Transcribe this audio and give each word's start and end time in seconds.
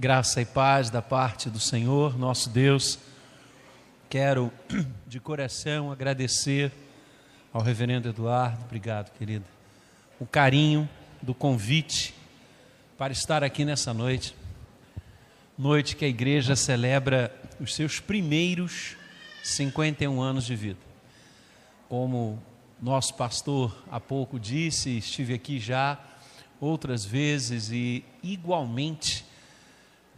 Graça 0.00 0.40
e 0.40 0.44
paz 0.44 0.90
da 0.90 1.02
parte 1.02 1.50
do 1.50 1.58
Senhor, 1.58 2.16
nosso 2.16 2.48
Deus. 2.50 3.00
Quero 4.08 4.52
de 5.08 5.18
coração 5.18 5.90
agradecer 5.90 6.70
ao 7.52 7.60
reverendo 7.60 8.08
Eduardo, 8.08 8.62
obrigado, 8.64 9.10
querido, 9.18 9.44
o 10.20 10.24
carinho 10.24 10.88
do 11.20 11.34
convite 11.34 12.14
para 12.96 13.12
estar 13.12 13.42
aqui 13.42 13.64
nessa 13.64 13.92
noite. 13.92 14.36
Noite 15.58 15.96
que 15.96 16.04
a 16.04 16.08
igreja 16.08 16.54
celebra 16.54 17.34
os 17.58 17.74
seus 17.74 17.98
primeiros 17.98 18.94
51 19.42 20.20
anos 20.22 20.46
de 20.46 20.54
vida. 20.54 20.78
Como 21.88 22.40
nosso 22.80 23.14
pastor 23.14 23.76
há 23.90 23.98
pouco 23.98 24.38
disse, 24.38 24.98
estive 24.98 25.34
aqui 25.34 25.58
já 25.58 25.98
outras 26.60 27.04
vezes 27.04 27.72
e 27.72 28.04
igualmente 28.22 29.26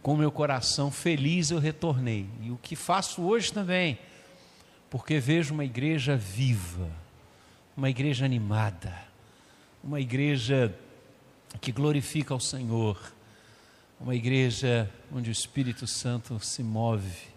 com 0.01 0.15
meu 0.15 0.31
coração 0.31 0.91
feliz 0.91 1.51
eu 1.51 1.59
retornei. 1.59 2.27
E 2.41 2.51
o 2.51 2.57
que 2.57 2.75
faço 2.75 3.21
hoje 3.21 3.53
também, 3.53 3.99
porque 4.89 5.19
vejo 5.19 5.53
uma 5.53 5.63
igreja 5.63 6.17
viva, 6.17 6.89
uma 7.77 7.89
igreja 7.89 8.25
animada, 8.25 8.93
uma 9.83 9.99
igreja 9.99 10.75
que 11.59 11.71
glorifica 11.71 12.33
ao 12.33 12.39
Senhor, 12.39 12.99
uma 13.99 14.15
igreja 14.15 14.89
onde 15.13 15.29
o 15.29 15.31
Espírito 15.31 15.85
Santo 15.85 16.39
se 16.39 16.63
move. 16.63 17.29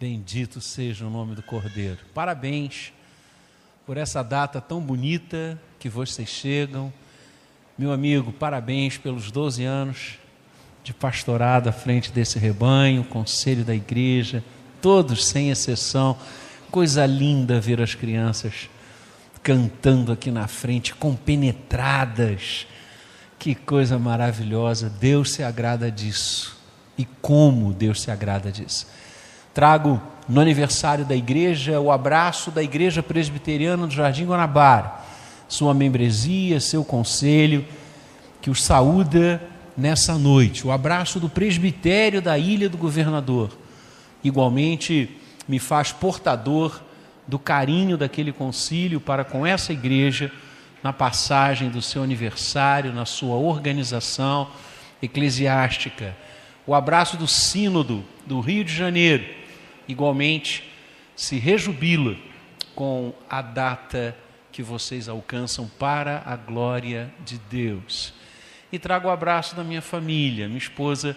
Bendito 0.00 0.60
seja 0.60 1.06
o 1.06 1.10
nome 1.10 1.34
do 1.34 1.42
Cordeiro. 1.42 1.98
Parabéns 2.12 2.92
por 3.86 3.96
essa 3.96 4.22
data 4.22 4.60
tão 4.60 4.80
bonita 4.80 5.60
que 5.78 5.88
vocês 5.88 6.28
chegam. 6.28 6.92
Meu 7.76 7.92
amigo, 7.92 8.32
parabéns 8.32 8.96
pelos 8.98 9.30
12 9.30 9.64
anos 9.64 10.21
de 10.82 10.92
pastorado 10.92 11.68
à 11.68 11.72
frente 11.72 12.10
desse 12.10 12.38
rebanho, 12.38 13.04
conselho 13.04 13.64
da 13.64 13.74
igreja, 13.74 14.42
todos 14.80 15.26
sem 15.26 15.50
exceção. 15.50 16.16
Coisa 16.70 17.06
linda 17.06 17.60
ver 17.60 17.80
as 17.80 17.94
crianças 17.94 18.68
cantando 19.42 20.12
aqui 20.12 20.30
na 20.30 20.48
frente, 20.48 20.94
compenetradas. 20.94 22.66
Que 23.38 23.54
coisa 23.54 23.98
maravilhosa. 23.98 24.88
Deus 24.88 25.32
se 25.32 25.42
agrada 25.42 25.90
disso. 25.90 26.56
E 26.96 27.04
como 27.20 27.72
Deus 27.72 28.02
se 28.02 28.10
agrada 28.10 28.50
disso. 28.50 28.86
Trago 29.54 30.00
no 30.28 30.40
aniversário 30.40 31.04
da 31.04 31.14
igreja 31.14 31.80
o 31.80 31.90
abraço 31.90 32.50
da 32.50 32.62
Igreja 32.62 33.02
Presbiteriana 33.02 33.86
do 33.86 33.92
Jardim 33.92 34.24
Guanabara, 34.24 34.92
sua 35.48 35.74
membresia, 35.74 36.60
seu 36.60 36.84
conselho, 36.84 37.64
que 38.40 38.48
os 38.48 38.62
saúda 38.62 39.42
nessa 39.76 40.18
noite. 40.18 40.66
O 40.66 40.72
abraço 40.72 41.18
do 41.18 41.28
presbitério 41.28 42.20
da 42.20 42.38
Ilha 42.38 42.68
do 42.68 42.76
Governador. 42.76 43.56
Igualmente 44.22 45.10
me 45.48 45.58
faz 45.58 45.92
portador 45.92 46.80
do 47.26 47.38
carinho 47.38 47.96
daquele 47.96 48.32
concílio 48.32 49.00
para 49.00 49.24
com 49.24 49.46
essa 49.46 49.72
igreja 49.72 50.30
na 50.82 50.92
passagem 50.92 51.70
do 51.70 51.80
seu 51.80 52.02
aniversário, 52.02 52.92
na 52.92 53.04
sua 53.04 53.36
organização 53.36 54.48
eclesiástica. 55.00 56.16
O 56.66 56.74
abraço 56.74 57.16
do 57.16 57.26
Sínodo 57.26 58.04
do 58.26 58.40
Rio 58.40 58.64
de 58.64 58.74
Janeiro, 58.74 59.24
igualmente 59.88 60.70
se 61.14 61.38
rejubila 61.38 62.16
com 62.74 63.12
a 63.28 63.42
data 63.42 64.16
que 64.50 64.62
vocês 64.62 65.08
alcançam 65.08 65.68
para 65.78 66.22
a 66.26 66.36
glória 66.36 67.12
de 67.24 67.38
Deus 67.50 68.12
e 68.72 68.78
trago 68.78 69.06
o 69.06 69.10
abraço 69.10 69.54
da 69.54 69.62
minha 69.62 69.82
família. 69.82 70.48
Minha 70.48 70.58
esposa 70.58 71.14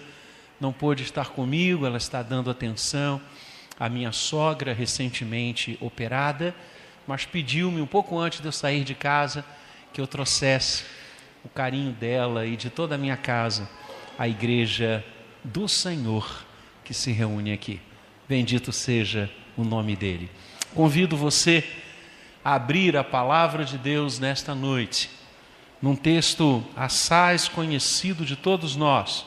não 0.59 0.73
pôde 0.73 1.03
estar 1.03 1.29
comigo, 1.29 1.85
ela 1.85 1.97
está 1.97 2.21
dando 2.21 2.51
atenção 2.51 3.21
à 3.79 3.87
minha 3.87 4.11
sogra, 4.11 4.73
recentemente 4.73 5.77
operada, 5.81 6.53
mas 7.07 7.25
pediu-me 7.25 7.81
um 7.81 7.87
pouco 7.87 8.19
antes 8.19 8.41
de 8.41 8.47
eu 8.47 8.51
sair 8.51 8.83
de 8.83 8.93
casa 8.93 9.45
que 9.93 10.01
eu 10.01 10.07
trouxesse 10.07 10.83
o 11.43 11.49
carinho 11.49 11.93
dela 11.93 12.45
e 12.45 12.57
de 12.57 12.69
toda 12.69 12.95
a 12.95 12.97
minha 12.97 13.15
casa 13.15 13.69
à 14.19 14.27
igreja 14.27 15.03
do 15.43 15.67
Senhor 15.67 16.45
que 16.83 16.93
se 16.93 17.11
reúne 17.11 17.53
aqui. 17.53 17.79
Bendito 18.27 18.71
seja 18.71 19.29
o 19.55 19.63
nome 19.63 19.95
dele. 19.95 20.29
Convido 20.73 21.15
você 21.15 21.63
a 22.43 22.55
abrir 22.55 22.97
a 22.97 23.03
palavra 23.03 23.63
de 23.63 23.77
Deus 23.77 24.19
nesta 24.19 24.53
noite 24.53 25.09
num 25.85 25.95
texto 25.95 26.65
assaz 26.75 27.47
conhecido 27.47 28.25
de 28.25 28.35
todos 28.35 28.75
nós, 28.75 29.23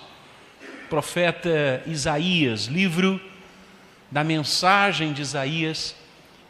profeta 0.90 1.84
Isaías, 1.86 2.64
livro 2.64 3.20
da 4.10 4.24
mensagem 4.24 5.12
de 5.12 5.22
Isaías, 5.22 5.94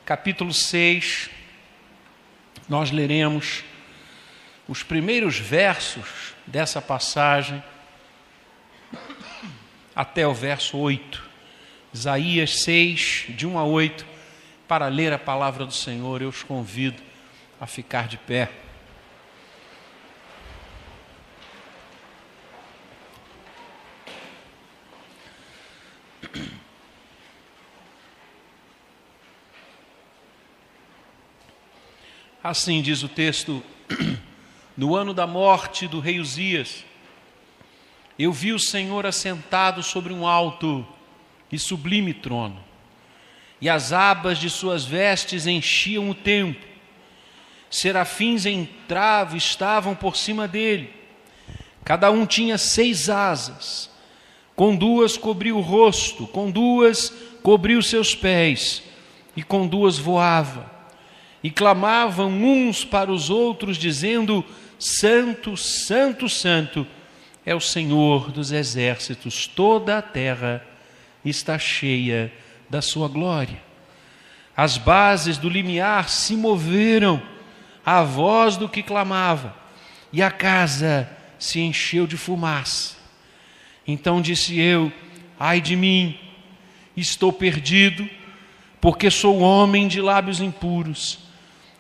capítulo 0.07 0.55
6, 0.55 1.29
nós 2.67 2.91
leremos 2.91 3.63
os 4.67 4.83
primeiros 4.83 5.39
versos 5.39 6.33
dessa 6.47 6.81
passagem 6.81 7.63
até 9.95 10.27
o 10.27 10.33
verso 10.33 10.79
8. 10.79 11.23
Isaías 11.93 12.63
6, 12.63 13.27
de 13.37 13.47
1 13.47 13.59
a 13.59 13.65
8, 13.65 14.07
para 14.67 14.89
ler 14.89 15.13
a 15.13 15.19
palavra 15.19 15.67
do 15.67 15.75
Senhor, 15.75 16.23
eu 16.23 16.31
os 16.31 16.43
convido 16.43 17.03
a 17.61 17.67
ficar 17.67 18.09
de 18.09 18.17
pé. 18.17 18.68
Assim 32.49 32.81
diz 32.81 33.03
o 33.03 33.11
texto, 33.11 33.63
no 34.75 34.97
ano 34.97 35.13
da 35.13 35.27
morte 35.27 35.87
do 35.87 36.01
rei 36.01 36.19
Uzias, 36.19 36.83
eu 38.19 38.33
vi 38.33 38.55
o 38.55 38.59
Senhor 38.59 39.05
assentado 39.05 39.83
sobre 39.83 40.15
um 40.15 40.27
alto 40.27 40.83
e 41.53 41.59
sublime 41.59 42.15
trono, 42.15 42.59
e 43.61 43.69
as 43.69 43.93
abas 43.93 44.39
de 44.39 44.49
suas 44.49 44.87
vestes 44.87 45.47
enchiam 45.47 46.09
o 46.09 46.15
templo. 46.15 46.67
Serafins 47.71 48.47
em 48.47 48.67
travo 48.89 49.37
estavam 49.37 49.95
por 49.95 50.17
cima 50.17 50.49
dele, 50.49 50.91
cada 51.85 52.11
um 52.11 52.25
tinha 52.25 52.57
seis 52.57 53.11
asas, 53.11 53.91
com 54.57 54.75
duas 54.75 55.19
cobriu 55.19 55.59
o 55.59 55.61
rosto, 55.61 56.27
com 56.27 56.51
duas 56.51 57.13
cobriu 57.43 57.83
seus 57.83 58.15
pés, 58.15 58.83
e 59.37 59.43
com 59.43 59.67
duas 59.67 59.99
voava 59.99 60.78
e 61.43 61.51
clamavam 61.51 62.31
uns 62.31 62.85
para 62.85 63.11
os 63.13 63.31
outros, 63.31 63.77
dizendo: 63.77 64.45
Santo, 64.79 65.57
Santo, 65.57 66.29
Santo 66.29 66.87
é 67.45 67.55
o 67.55 67.61
Senhor 67.61 68.31
dos 68.31 68.53
exércitos, 68.53 69.47
toda 69.47 69.99
a 69.99 70.03
terra 70.03 70.65
está 71.25 71.59
cheia 71.59 72.33
da 72.69 72.83
sua 72.83 73.09
glória. 73.09 73.63
As 74.57 74.77
bases 74.77 75.39
do 75.39 75.49
limiar 75.49 76.09
se 76.09 76.37
moveram 76.37 77.23
à 77.87 78.03
voz 78.03 78.57
do 78.57 78.69
que 78.69 78.83
clamava, 78.83 79.57
e 80.13 80.23
a 80.23 80.31
casa 80.31 81.09
se 81.39 81.61
encheu 81.61 82.07
de 82.07 82.17
fumaça. 82.17 82.97
Então 83.87 84.21
disse 84.21 84.59
eu: 84.59 84.93
Ai 85.39 85.61
de 85.61 85.77
mim, 85.77 86.19
estou 86.97 87.33
perdido, 87.33 88.09
porque 88.81 89.11
sou 89.11 89.39
homem 89.39 89.87
de 89.87 90.01
lábios 90.01 90.41
impuros 90.41 91.28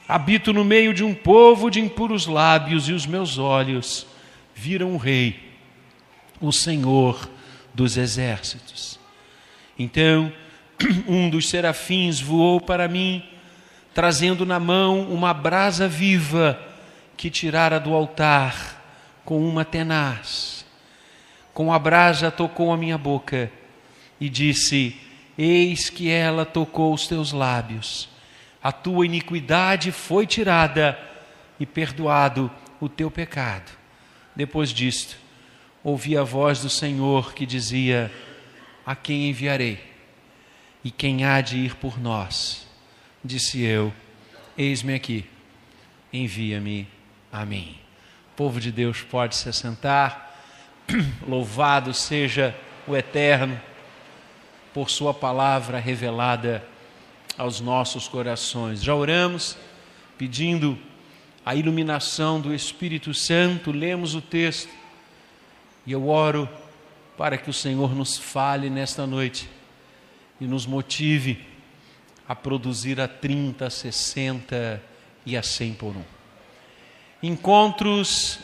Habito 0.09 0.55
no 0.55 0.65
meio 0.65 0.95
de 0.95 1.05
um 1.05 1.15
povo 1.15 1.71
de 1.71 1.81
impuros 1.81 2.27
lábios, 2.27 2.89
e 2.89 2.95
os 2.95 3.05
meus 3.05 3.37
olhos 3.37 4.07
viram 4.55 4.95
o 4.95 4.97
Rei, 4.97 5.53
o 6.41 6.51
Senhor 6.51 7.29
dos 7.75 7.99
exércitos. 7.99 8.99
Então, 9.79 10.33
um 11.07 11.29
dos 11.29 11.51
serafins 11.51 12.23
voou 12.23 12.59
para 12.59 12.89
mim, 12.89 13.23
trazendo 13.93 14.47
na 14.47 14.59
mão 14.59 15.03
uma 15.03 15.35
brasa 15.35 15.87
viva 15.87 16.59
que 17.15 17.29
tirara 17.29 17.79
do 17.79 17.93
altar 17.93 18.83
com 19.27 19.47
uma 19.47 19.63
tenaz. 19.63 20.65
Com 21.53 21.71
a 21.71 21.79
brasa 21.79 22.31
tocou 22.31 22.73
a 22.73 22.79
minha 22.79 22.97
boca 22.97 23.53
e 24.19 24.31
disse: 24.31 24.97
Eis 25.37 25.91
que 25.91 26.09
ela 26.09 26.47
tocou 26.47 26.95
os 26.95 27.07
teus 27.07 27.31
lábios 27.31 28.09
a 28.69 28.73
tua 28.73 29.07
iniquidade 29.07 29.91
foi 29.91 30.27
tirada 30.27 30.99
e 31.59 31.65
perdoado 31.65 32.51
o 32.79 32.87
teu 32.87 33.11
pecado. 33.11 33.73
Depois 34.37 34.69
disto, 34.75 35.17
ouvi 35.83 36.19
a 36.19 36.23
voz 36.23 36.61
do 36.61 36.69
Senhor 36.69 37.33
que 37.33 37.47
dizia: 37.47 38.13
A 38.85 38.95
quem 38.95 39.31
enviarei? 39.31 39.83
E 40.85 40.91
quem 40.91 41.25
há 41.25 41.41
de 41.41 41.57
ir 41.57 41.77
por 41.77 41.99
nós? 41.99 42.69
Disse 43.25 43.63
eu: 43.63 43.91
Eis-me 44.55 44.93
aqui, 44.93 45.25
envia-me 46.13 46.87
a 47.33 47.47
mim. 47.47 47.75
O 48.33 48.37
povo 48.37 48.61
de 48.61 48.71
Deus 48.71 49.01
pode 49.01 49.35
se 49.35 49.49
assentar. 49.49 50.31
Louvado 51.27 51.95
seja 51.95 52.55
o 52.87 52.95
Eterno, 52.95 53.59
por 54.75 54.91
Sua 54.91 55.15
palavra 55.15 55.79
revelada 55.79 56.63
aos 57.39 57.61
nossos 57.61 58.09
corações. 58.09 58.83
Já 58.83 58.95
oramos 58.95 59.57
pedindo 60.19 60.77
a 61.47 61.55
iluminação 61.55 62.41
do 62.41 62.53
Espírito 62.53 63.15
Santo, 63.15 63.71
lemos 63.71 64.17
o 64.17 64.21
texto 64.21 64.69
e 65.87 65.93
eu 65.93 66.09
oro 66.09 66.49
para 67.17 67.39
que 67.39 67.49
o 67.49 67.53
Senhor 67.53 67.95
nos 67.95 68.19
fale 68.19 68.69
nesta 68.69 69.07
noite 69.07 69.49
e 70.41 70.45
nos 70.45 70.67
motive 70.67 71.47
a 72.29 72.35
produzir 72.35 73.01
a 73.01 73.09
30, 73.09 73.67
a 73.67 73.71
60 73.71 74.83
e 75.25 75.37
a 75.37 75.43
100 75.43 75.75
por 75.75 75.97
um. 75.97 76.05
Encontros 77.23 78.39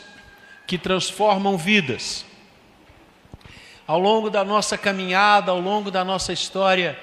que 0.65 0.77
transformam 0.77 1.57
vidas. 1.57 2.25
Ao 3.85 3.99
longo 3.99 4.29
da 4.29 4.43
nossa 4.43 4.77
caminhada, 4.77 5.51
ao 5.51 5.59
longo 5.59 5.91
da 5.91 6.03
nossa 6.03 6.33
história, 6.33 6.99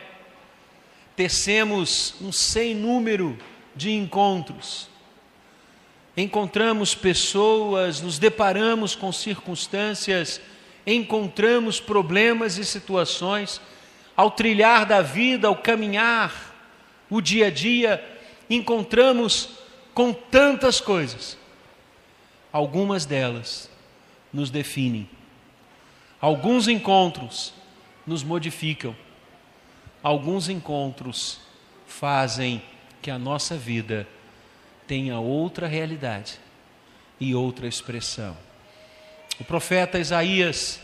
tecemos 1.17 2.14
um 2.20 2.32
sem 2.32 2.75
número 2.75 3.38
de 3.75 3.91
encontros. 3.91 4.88
Encontramos 6.17 6.94
pessoas, 6.94 8.00
nos 8.00 8.19
deparamos 8.19 8.94
com 8.94 9.11
circunstâncias, 9.12 10.41
encontramos 10.87 11.81
problemas 11.81 12.59
e 12.59 12.64
situações, 12.64 13.61
ao 14.17 14.31
trilhar 14.31 14.85
da 14.85 15.00
vida, 15.00 15.49
ao 15.49 15.56
caminhar, 15.56 16.53
o 17.09 17.20
dia 17.20 17.47
a 17.47 17.50
dia, 17.50 18.03
encontramos 18.49 19.50
com 19.94 20.12
tantas 20.12 20.81
coisas. 20.81 21.38
Algumas 22.53 23.06
delas 23.06 23.70
nos 24.32 24.50
definem. 24.50 25.08
Alguns 26.20 26.69
encontros 26.69 27.55
nos 28.06 28.23
modificam 28.23 28.94
alguns 30.03 30.49
encontros 30.49 31.41
fazem 31.87 32.63
que 33.01 33.11
a 33.11 33.19
nossa 33.19 33.57
vida 33.57 34.07
tenha 34.87 35.19
outra 35.19 35.67
realidade 35.67 36.39
e 37.21 37.35
outra 37.35 37.69
expressão. 37.69 38.37
O 39.39 39.45
profeta 39.45 39.99
Isaías, 39.99 40.81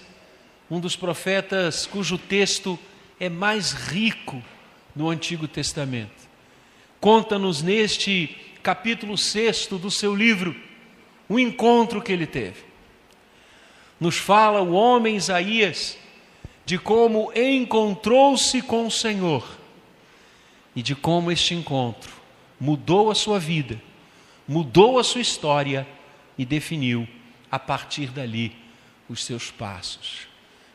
um 0.70 0.80
dos 0.80 0.96
profetas 0.96 1.86
cujo 1.86 2.16
texto 2.16 2.78
é 3.18 3.28
mais 3.28 3.72
rico 3.72 4.42
no 4.94 5.10
Antigo 5.10 5.48
Testamento, 5.48 6.28
conta-nos 7.00 7.62
neste 7.62 8.36
capítulo 8.62 9.18
6 9.18 9.66
do 9.68 9.90
seu 9.90 10.14
livro 10.14 10.54
o 11.28 11.38
encontro 11.38 12.00
que 12.00 12.12
ele 12.12 12.26
teve. 12.26 12.68
Nos 14.00 14.16
fala 14.16 14.60
o 14.60 14.72
homem 14.72 15.16
Isaías 15.16 15.97
de 16.68 16.76
como 16.76 17.32
encontrou-se 17.34 18.60
com 18.60 18.86
o 18.86 18.90
Senhor 18.90 19.58
e 20.76 20.82
de 20.82 20.94
como 20.94 21.32
este 21.32 21.54
encontro 21.54 22.12
mudou 22.60 23.10
a 23.10 23.14
sua 23.14 23.38
vida, 23.38 23.80
mudou 24.46 24.98
a 24.98 25.02
sua 25.02 25.22
história 25.22 25.88
e 26.36 26.44
definiu 26.44 27.08
a 27.50 27.58
partir 27.58 28.08
dali 28.08 28.54
os 29.08 29.24
seus 29.24 29.50
passos. 29.50 30.28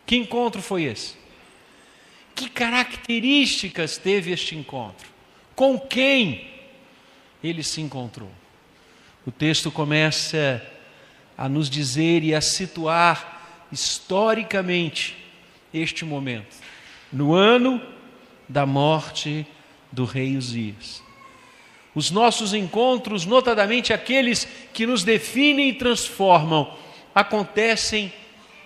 Que 0.03 0.15
encontro 0.15 0.63
foi 0.63 0.85
esse? 0.85 1.13
Que 2.33 2.49
características 2.49 3.95
teve 3.95 4.31
este 4.31 4.55
encontro? 4.55 5.07
Com 5.55 5.79
quem 5.79 6.49
ele 7.43 7.61
se 7.61 7.81
encontrou? 7.81 8.31
O 9.27 9.31
texto 9.31 9.69
começa 9.69 10.59
a 11.37 11.47
nos 11.47 11.69
dizer 11.69 12.23
e 12.23 12.33
a 12.33 12.41
situar 12.41 13.67
historicamente 13.71 15.21
este 15.73 16.05
momento, 16.05 16.55
no 17.11 17.33
ano 17.33 17.81
da 18.47 18.65
morte 18.65 19.45
do 19.91 20.05
rei 20.05 20.37
Uzias. 20.37 21.03
Os 21.95 22.09
nossos 22.09 22.53
encontros, 22.53 23.25
notadamente 23.25 23.93
aqueles 23.93 24.47
que 24.73 24.85
nos 24.85 25.03
definem 25.03 25.69
e 25.69 25.73
transformam, 25.73 26.75
acontecem 27.13 28.11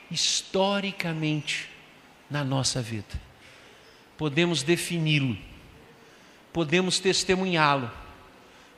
historicamente 0.09 1.68
na 2.30 2.44
nossa 2.44 2.81
vida. 2.81 3.21
Podemos 4.18 4.63
defini-lo, 4.63 5.38
podemos 6.54 7.00
testemunhá-lo, 7.00 7.92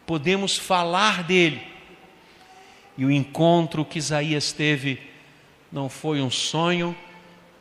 podemos 0.05 0.57
falar 0.57 1.23
dele. 1.23 1.61
E 2.97 3.05
o 3.05 3.11
encontro 3.11 3.85
que 3.85 3.99
Isaías 3.99 4.51
teve 4.51 4.99
não 5.71 5.87
foi 5.87 6.21
um 6.21 6.31
sonho, 6.31 6.97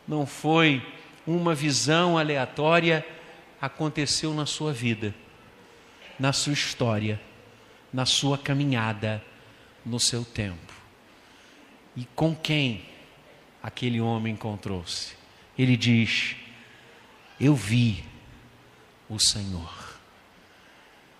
não 0.08 0.26
foi 0.26 0.82
uma 1.26 1.54
visão 1.54 2.16
aleatória, 2.16 3.06
aconteceu 3.60 4.32
na 4.32 4.46
sua 4.46 4.72
vida, 4.72 5.14
na 6.18 6.32
sua 6.32 6.54
história, 6.54 7.20
na 7.92 8.06
sua 8.06 8.38
caminhada, 8.38 9.22
no 9.84 10.00
seu 10.00 10.24
tempo. 10.24 10.72
E 11.94 12.06
com 12.14 12.34
quem 12.34 12.86
aquele 13.62 14.00
homem 14.00 14.32
encontrou-se? 14.32 15.14
Ele 15.58 15.76
diz: 15.76 16.36
Eu 17.38 17.54
vi 17.54 18.02
o 19.10 19.18
Senhor. 19.18 19.98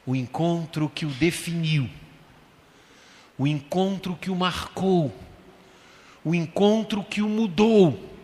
O 0.06 0.16
encontro 0.16 0.88
que 0.88 1.04
o 1.04 1.10
definiu, 1.10 1.90
o 3.36 3.46
encontro 3.46 4.16
que 4.16 4.30
o 4.30 4.36
marcou, 4.36 5.14
o 6.24 6.34
encontro 6.34 7.04
que 7.04 7.20
o 7.20 7.28
mudou 7.28 8.17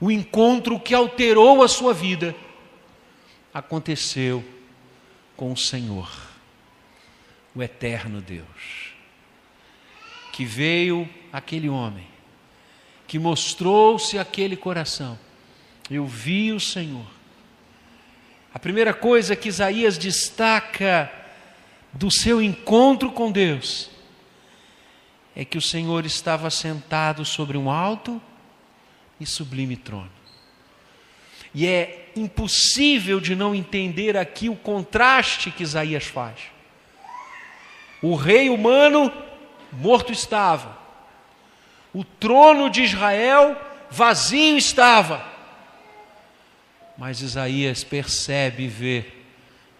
o 0.00 0.10
encontro 0.10 0.80
que 0.80 0.94
alterou 0.94 1.62
a 1.62 1.68
sua 1.68 1.92
vida 1.92 2.34
aconteceu 3.52 4.42
com 5.36 5.52
o 5.52 5.56
Senhor, 5.56 6.10
o 7.54 7.62
eterno 7.62 8.20
Deus, 8.20 8.94
que 10.32 10.44
veio 10.44 11.08
aquele 11.32 11.68
homem, 11.68 12.06
que 13.06 13.18
mostrou-se 13.18 14.18
aquele 14.18 14.56
coração. 14.56 15.18
Eu 15.90 16.06
vi 16.06 16.52
o 16.52 16.60
Senhor. 16.60 17.06
A 18.54 18.58
primeira 18.58 18.94
coisa 18.94 19.36
que 19.36 19.48
Isaías 19.48 19.98
destaca 19.98 21.12
do 21.92 22.10
seu 22.10 22.40
encontro 22.40 23.10
com 23.10 23.30
Deus 23.30 23.90
é 25.34 25.44
que 25.44 25.58
o 25.58 25.62
Senhor 25.62 26.06
estava 26.06 26.48
sentado 26.50 27.24
sobre 27.24 27.58
um 27.58 27.70
alto 27.70 28.20
e 29.20 29.26
sublime 29.26 29.76
trono. 29.76 30.10
E 31.54 31.66
é 31.66 32.10
impossível 32.16 33.20
de 33.20 33.36
não 33.36 33.54
entender 33.54 34.16
aqui 34.16 34.48
o 34.48 34.56
contraste 34.56 35.50
que 35.50 35.62
Isaías 35.62 36.04
faz. 36.04 36.40
O 38.02 38.14
rei 38.14 38.48
humano 38.48 39.12
morto 39.72 40.12
estava, 40.12 40.78
o 41.92 42.04
trono 42.04 42.70
de 42.70 42.82
Israel 42.82 43.60
vazio 43.90 44.56
estava. 44.56 45.28
Mas 46.96 47.20
Isaías 47.20 47.82
percebe 47.82 48.64
e 48.64 48.68
vê 48.68 49.06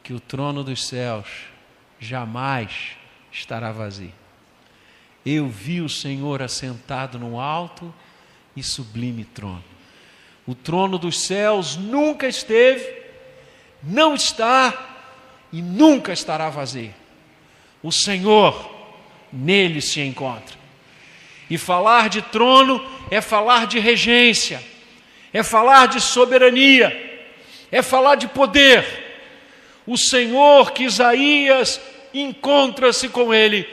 que 0.03 0.13
o 0.13 0.21
trono 0.21 0.65
dos 0.65 0.87
céus 0.87 1.27
jamais 1.99 2.97
estará 3.31 3.71
vazio. 3.71 4.13
Eu 5.25 5.49
vi 5.49 5.81
o 5.81 5.89
Senhor 5.89 6.43
assentado 6.43 7.19
no 7.19 7.39
alto 7.39 7.95
e 8.57 8.63
sublime 8.63 9.25
trono. 9.25 9.65
O 10.47 10.55
trono 10.55 10.99
dos 10.99 11.21
céus 11.21 11.77
nunca 11.77 12.27
esteve, 12.27 12.85
não 13.83 14.15
está 14.15 15.07
e 15.53 15.63
nunca 15.63 16.13
estará 16.13 16.49
vazio. 16.49 16.95
O 17.83 17.93
Senhor 17.93 18.79
nele 19.33 19.81
se 19.81 20.01
encontra. 20.01 20.59
E 21.49 21.59
falar 21.59 22.09
de 22.09 22.23
trono 22.23 22.85
é 23.11 23.21
falar 23.21 23.67
de 23.67 23.79
regência, 23.79 24.63
é 25.33 25.43
falar 25.43 25.87
de 25.87 26.01
soberania, 26.01 27.29
é 27.71 27.83
falar 27.83 28.17
de 28.17 28.29
poder. 28.29 28.85
O 29.87 29.97
Senhor 29.97 30.73
que 30.73 30.85
Isaías 30.85 31.81
encontra-se 32.13 33.09
com 33.09 33.33
ele 33.33 33.69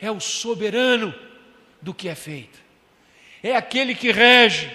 é 0.00 0.10
o 0.10 0.20
soberano 0.20 1.14
do 1.80 1.92
que 1.92 2.08
é 2.08 2.14
feito 2.14 2.61
é 3.42 3.56
aquele 3.56 3.94
que 3.94 4.12
rege, 4.12 4.70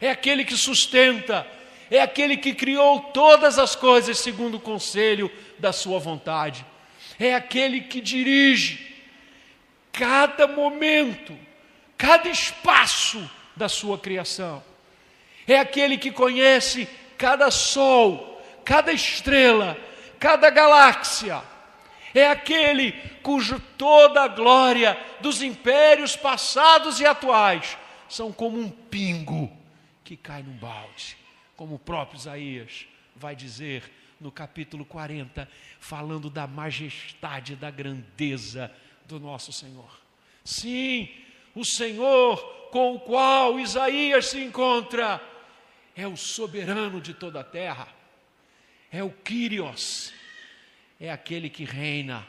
é 0.00 0.10
aquele 0.10 0.44
que 0.44 0.56
sustenta, 0.56 1.46
é 1.90 2.00
aquele 2.00 2.36
que 2.36 2.54
criou 2.54 3.00
todas 3.00 3.58
as 3.58 3.74
coisas 3.74 4.18
segundo 4.18 4.56
o 4.56 4.60
conselho 4.60 5.30
da 5.58 5.72
sua 5.72 5.98
vontade, 5.98 6.64
é 7.18 7.34
aquele 7.34 7.80
que 7.80 8.00
dirige 8.00 8.94
cada 9.92 10.46
momento, 10.46 11.36
cada 11.98 12.28
espaço 12.28 13.28
da 13.56 13.68
sua 13.68 13.98
criação, 13.98 14.62
é 15.46 15.58
aquele 15.58 15.98
que 15.98 16.12
conhece 16.12 16.88
cada 17.18 17.50
sol, 17.50 18.40
cada 18.64 18.92
estrela, 18.92 19.76
cada 20.18 20.48
galáxia, 20.48 21.42
é 22.14 22.28
aquele 22.28 22.92
cujo 23.22 23.60
toda 23.76 24.22
a 24.22 24.28
glória 24.28 24.96
dos 25.20 25.42
impérios 25.42 26.14
passados 26.14 27.00
e 27.00 27.06
atuais 27.06 27.76
são 28.12 28.30
como 28.30 28.60
um 28.60 28.68
pingo 28.68 29.50
que 30.04 30.18
cai 30.18 30.42
num 30.42 30.56
balde, 30.58 31.16
como 31.56 31.76
o 31.76 31.78
próprio 31.78 32.18
Isaías 32.18 32.86
vai 33.16 33.34
dizer 33.34 33.90
no 34.20 34.30
capítulo 34.30 34.84
40, 34.84 35.48
falando 35.80 36.28
da 36.28 36.46
majestade, 36.46 37.56
da 37.56 37.70
grandeza 37.70 38.70
do 39.06 39.18
nosso 39.18 39.50
Senhor. 39.50 39.90
Sim, 40.44 41.08
o 41.54 41.64
Senhor 41.64 42.36
com 42.70 42.96
o 42.96 43.00
qual 43.00 43.58
Isaías 43.58 44.26
se 44.26 44.44
encontra 44.44 45.18
é 45.96 46.06
o 46.06 46.16
soberano 46.16 47.00
de 47.00 47.14
toda 47.14 47.40
a 47.40 47.44
terra, 47.44 47.88
é 48.90 49.02
o 49.02 49.10
Kyrios, 49.10 50.12
é 51.00 51.10
aquele 51.10 51.48
que 51.48 51.64
reina 51.64 52.26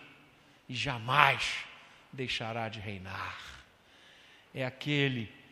e 0.69 0.75
jamais 0.75 1.65
deixará 2.11 2.69
de 2.69 2.79
reinar, 2.79 3.37
é 4.53 4.65
aquele 4.65 5.42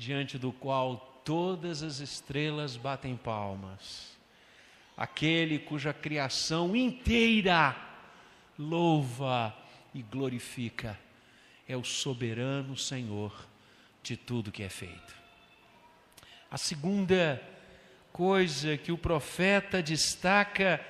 diante 0.00 0.38
do 0.38 0.50
qual 0.50 1.20
todas 1.22 1.82
as 1.82 1.98
estrelas 1.98 2.74
batem 2.74 3.14
palmas, 3.14 4.16
aquele 4.96 5.58
cuja 5.58 5.92
criação 5.92 6.74
inteira 6.74 7.76
louva 8.58 9.54
e 9.94 10.00
glorifica, 10.00 10.98
é 11.68 11.76
o 11.76 11.84
soberano 11.84 12.78
Senhor 12.78 13.46
de 14.02 14.16
tudo 14.16 14.50
que 14.50 14.62
é 14.62 14.70
feito. 14.70 15.14
A 16.50 16.56
segunda 16.56 17.38
coisa 18.10 18.78
que 18.78 18.90
o 18.90 18.96
profeta 18.96 19.82
destaca 19.82 20.82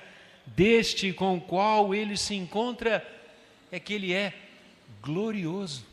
deste 0.45 1.11
com 1.11 1.35
o 1.35 1.41
qual 1.41 1.93
ele 1.93 2.15
se 2.15 2.33
encontra 2.33 3.05
é 3.73 3.77
que 3.77 3.91
ele 3.91 4.13
é 4.13 4.33
glorioso. 5.01 5.85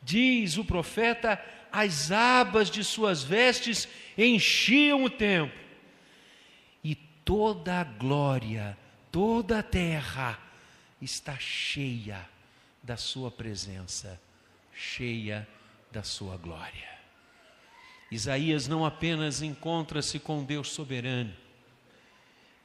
Diz 0.00 0.56
o 0.56 0.64
profeta: 0.64 1.44
as 1.72 2.10
abas 2.10 2.70
de 2.70 2.82
suas 2.82 3.22
vestes 3.22 3.88
enchiam 4.16 5.04
o 5.04 5.10
templo, 5.10 5.58
e 6.82 6.94
toda 6.94 7.80
a 7.80 7.84
glória, 7.84 8.76
toda 9.10 9.60
a 9.60 9.62
terra 9.62 10.38
está 11.00 11.38
cheia 11.38 12.28
da 12.82 12.96
sua 12.96 13.30
presença, 13.30 14.20
cheia 14.72 15.46
da 15.90 16.02
sua 16.02 16.36
glória. 16.36 16.88
Isaías 18.10 18.66
não 18.66 18.86
apenas 18.86 19.42
encontra-se 19.42 20.18
com 20.18 20.42
Deus 20.42 20.70
soberano, 20.70 21.34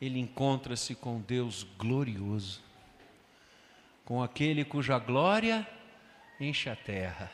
ele 0.01 0.19
encontra-se 0.19 0.95
com 0.95 1.19
Deus 1.19 1.63
glorioso, 1.77 2.61
com 4.05 4.21
aquele 4.21 4.65
cuja 4.65 4.97
glória 4.99 5.67
enche 6.39 6.69
a 6.69 6.75
terra, 6.75 7.31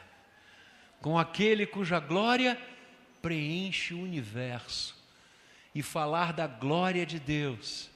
com 1.01 1.17
aquele 1.17 1.65
cuja 1.65 1.99
glória 1.99 2.59
preenche 3.21 3.93
o 3.93 4.01
universo. 4.01 4.97
E 5.73 5.81
falar 5.81 6.33
da 6.33 6.47
glória 6.47 7.05
de 7.05 7.19
Deus 7.19 7.89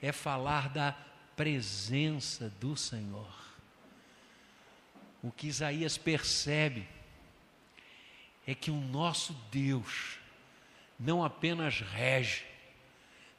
é 0.00 0.12
falar 0.12 0.68
da 0.68 0.96
presença 1.36 2.48
do 2.60 2.76
Senhor. 2.76 3.34
O 5.22 5.30
que 5.30 5.48
Isaías 5.48 5.98
percebe 5.98 6.86
é 8.46 8.54
que 8.54 8.70
o 8.70 8.80
nosso 8.80 9.34
Deus 9.50 10.18
não 10.98 11.24
apenas 11.24 11.80
rege, 11.80 12.44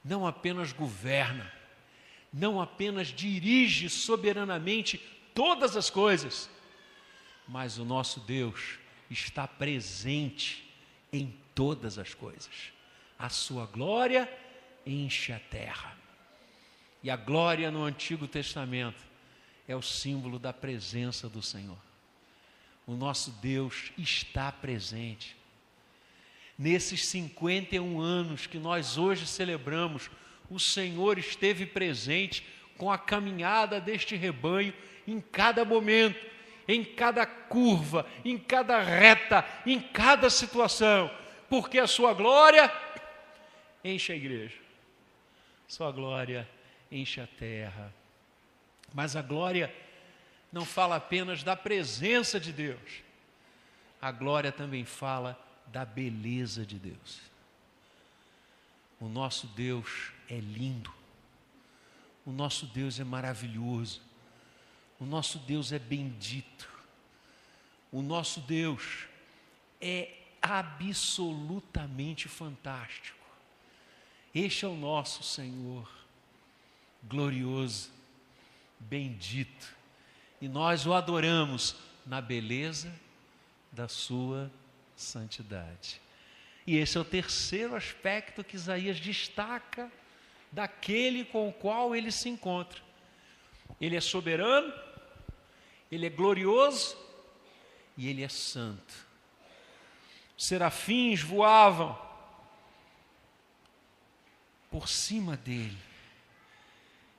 não 0.03 0.27
apenas 0.27 0.73
governa, 0.73 1.51
não 2.31 2.61
apenas 2.61 3.07
dirige 3.07 3.89
soberanamente 3.89 4.97
todas 5.33 5.75
as 5.75 5.89
coisas, 5.89 6.49
mas 7.47 7.77
o 7.77 7.85
nosso 7.85 8.19
Deus 8.19 8.80
está 9.11 9.47
presente 9.47 10.63
em 11.11 11.35
todas 11.53 11.97
as 11.97 12.13
coisas. 12.13 12.71
A 13.19 13.29
sua 13.29 13.65
glória 13.65 14.31
enche 14.85 15.31
a 15.31 15.39
terra. 15.39 15.97
E 17.03 17.09
a 17.09 17.15
glória 17.15 17.69
no 17.69 17.83
Antigo 17.83 18.27
Testamento 18.27 19.03
é 19.67 19.75
o 19.75 19.81
símbolo 19.81 20.39
da 20.39 20.53
presença 20.53 21.27
do 21.27 21.41
Senhor 21.41 21.77
o 22.91 22.95
nosso 22.95 23.31
Deus 23.41 23.91
está 23.97 24.51
presente. 24.51 25.35
Nesses 26.57 27.05
51 27.07 27.99
anos 27.99 28.47
que 28.47 28.57
nós 28.57 28.97
hoje 28.97 29.25
celebramos, 29.25 30.09
o 30.49 30.59
Senhor 30.59 31.17
esteve 31.17 31.65
presente 31.65 32.45
com 32.77 32.91
a 32.91 32.97
caminhada 32.97 33.79
deste 33.79 34.15
rebanho 34.15 34.73
em 35.07 35.21
cada 35.21 35.63
momento, 35.63 36.19
em 36.71 36.83
cada 36.83 37.25
curva, 37.25 38.05
em 38.23 38.37
cada 38.37 38.81
reta, 38.81 39.45
em 39.65 39.79
cada 39.79 40.29
situação, 40.29 41.11
porque 41.49 41.77
a 41.77 41.87
sua 41.87 42.13
glória 42.13 42.71
enche 43.83 44.13
a 44.13 44.15
igreja, 44.15 44.57
sua 45.67 45.91
glória 45.91 46.47
enche 46.89 47.19
a 47.19 47.27
terra, 47.27 47.93
mas 48.93 49.15
a 49.15 49.21
glória 49.21 49.73
não 50.51 50.65
fala 50.65 50.95
apenas 50.95 51.43
da 51.43 51.55
presença 51.55 52.39
de 52.39 52.53
Deus, 52.53 53.03
a 54.01 54.11
glória 54.11 54.51
também 54.51 54.85
fala 54.85 55.39
da 55.67 55.83
beleza 55.83 56.65
de 56.65 56.79
Deus. 56.79 57.21
O 58.99 59.07
nosso 59.07 59.47
Deus 59.47 60.11
é 60.29 60.37
lindo, 60.37 60.93
o 62.25 62.31
nosso 62.31 62.65
Deus 62.65 62.99
é 62.99 63.03
maravilhoso, 63.03 64.01
o 65.01 65.05
nosso 65.05 65.39
Deus 65.39 65.73
é 65.73 65.79
bendito, 65.79 66.69
o 67.91 68.01
nosso 68.01 68.39
Deus 68.39 69.05
é 69.81 70.13
absolutamente 70.41 72.29
fantástico. 72.29 73.19
Este 74.33 74.63
é 74.63 74.67
o 74.67 74.77
nosso 74.77 75.23
Senhor, 75.23 75.91
glorioso, 77.03 77.91
bendito 78.79 79.81
e 80.41 80.47
nós 80.47 80.87
o 80.87 80.93
adoramos 80.93 81.75
na 82.05 82.19
beleza 82.19 82.91
da 83.71 83.87
sua 83.87 84.51
santidade. 84.95 86.01
E 86.65 86.77
esse 86.77 86.97
é 86.97 87.01
o 87.01 87.05
terceiro 87.05 87.75
aspecto 87.75 88.43
que 88.43 88.55
Isaías 88.55 88.99
destaca 88.99 89.91
daquele 90.51 91.23
com 91.23 91.47
o 91.47 91.53
qual 91.53 91.95
ele 91.95 92.11
se 92.11 92.27
encontra. 92.27 92.81
Ele 93.79 93.95
é 93.95 94.01
soberano, 94.01 94.73
ele 95.91 96.05
é 96.05 96.09
glorioso 96.09 96.97
e 97.97 98.07
ele 98.07 98.23
é 98.23 98.29
santo. 98.29 98.93
Serafins 100.37 101.21
voavam 101.21 101.99
por 104.71 104.87
cima 104.87 105.35
dele, 105.35 105.77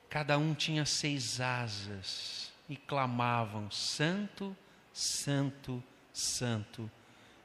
cada 0.09 0.37
um 0.37 0.55
tinha 0.55 0.85
seis 0.85 1.39
asas 1.39 2.51
e 2.67 2.75
clamavam: 2.75 3.69
Santo, 3.69 4.57
Santo, 4.91 5.81
Santo 6.11 6.89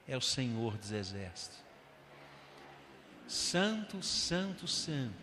é 0.06 0.16
o 0.16 0.20
Senhor 0.20 0.76
dos 0.78 0.90
Exércitos. 0.90 1.58
Santo, 3.28 4.02
Santo, 4.02 4.66
Santo. 4.66 5.14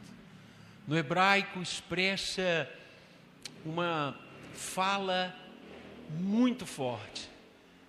No 0.88 0.96
hebraico 0.96 1.60
expressa 1.60 2.72
uma 3.66 4.16
fala 4.54 5.36
muito 6.10 6.66
forte. 6.66 7.30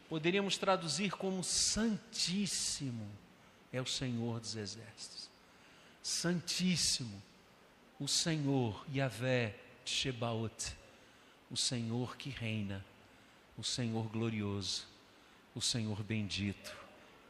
Poderíamos 0.09 0.57
traduzir 0.57 1.11
como 1.13 1.43
Santíssimo 1.43 3.09
é 3.73 3.81
o 3.81 3.87
Senhor 3.87 4.41
dos 4.41 4.55
Exércitos. 4.57 5.29
Santíssimo, 6.03 7.23
o 7.99 8.07
Senhor, 8.07 8.85
Yahvé, 8.95 9.55
Shebaot 9.85 10.77
o 11.51 11.57
Senhor 11.57 12.17
que 12.17 12.31
reina, 12.31 12.85
o 13.57 13.63
Senhor 13.63 14.09
glorioso, 14.09 14.85
o 15.55 15.61
Senhor 15.61 16.03
bendito. 16.03 16.75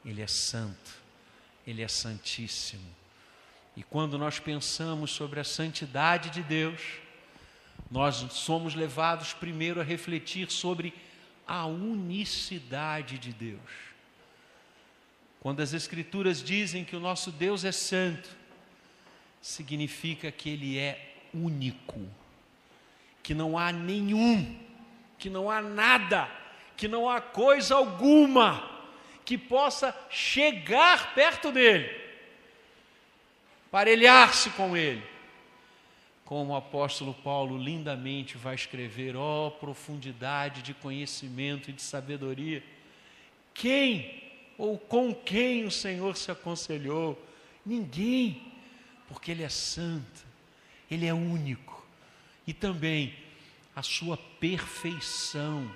Ele 0.05 0.23
é 0.23 0.27
santo, 0.27 0.97
ele 1.67 1.83
é 1.83 1.89
santíssimo. 1.89 2.95
E 3.77 3.83
quando 3.83 4.17
nós 4.17 4.39
pensamos 4.39 5.11
sobre 5.11 5.39
a 5.39 5.45
santidade 5.45 6.31
de 6.31 6.43
Deus, 6.43 6.81
nós 7.91 8.17
somos 8.31 8.75
levados 8.75 9.33
primeiro 9.33 9.81
a 9.81 9.85
refletir 9.85 10.51
sobre 10.51 10.93
a 11.47 11.67
unicidade 11.67 13.19
de 13.19 13.33
Deus. 13.33 13.61
Quando 15.41 15.61
as 15.61 15.73
Escrituras 15.73 16.43
dizem 16.43 16.85
que 16.85 16.97
o 16.97 17.01
nosso 17.01 17.31
Deus 17.31 17.65
é 17.65 17.73
santo, 17.73 18.29
significa 19.41 20.33
que 20.33 20.51
Ele 20.51 20.79
é 20.79 21.15
único 21.33 22.01
que 23.27 23.35
não 23.35 23.59
há 23.59 23.73
nenhum, 23.73 24.57
que 25.19 25.29
não 25.29 25.51
há 25.51 25.61
nada, 25.61 26.31
que 26.77 26.87
não 26.87 27.11
há 27.11 27.21
coisa 27.21 27.75
alguma 27.75 28.71
que 29.25 29.37
possa 29.37 29.93
chegar 30.09 31.13
perto 31.13 31.51
dele, 31.51 31.91
parelhar-se 33.69 34.51
com 34.51 34.77
ele. 34.77 35.03
Como 36.27 36.53
o 36.53 36.57
apóstolo 36.57 37.15
Paulo 37.15 37.57
lindamente 37.57 38.37
vai 38.37 38.55
escrever, 38.55 39.17
ó 39.17 39.47
oh, 39.47 39.51
profundidade 39.51 40.61
de 40.61 40.75
conhecimento 40.75 41.71
e 41.71 41.73
de 41.73 41.81
sabedoria. 41.81 42.63
Quem 43.55 44.27
ou 44.59 44.79
com 44.79 45.15
quem 45.15 45.65
o 45.65 45.71
Senhor 45.71 46.17
se 46.17 46.31
aconselhou. 46.31 47.21
Ninguém, 47.65 48.53
porque 49.09 49.31
Ele 49.31 49.43
é 49.43 49.49
santo, 49.49 50.25
Ele 50.91 51.07
é 51.07 51.15
único. 51.15 51.85
E 52.47 52.53
também 52.53 53.15
a 53.75 53.83
sua 53.83 54.17
perfeição. 54.17 55.71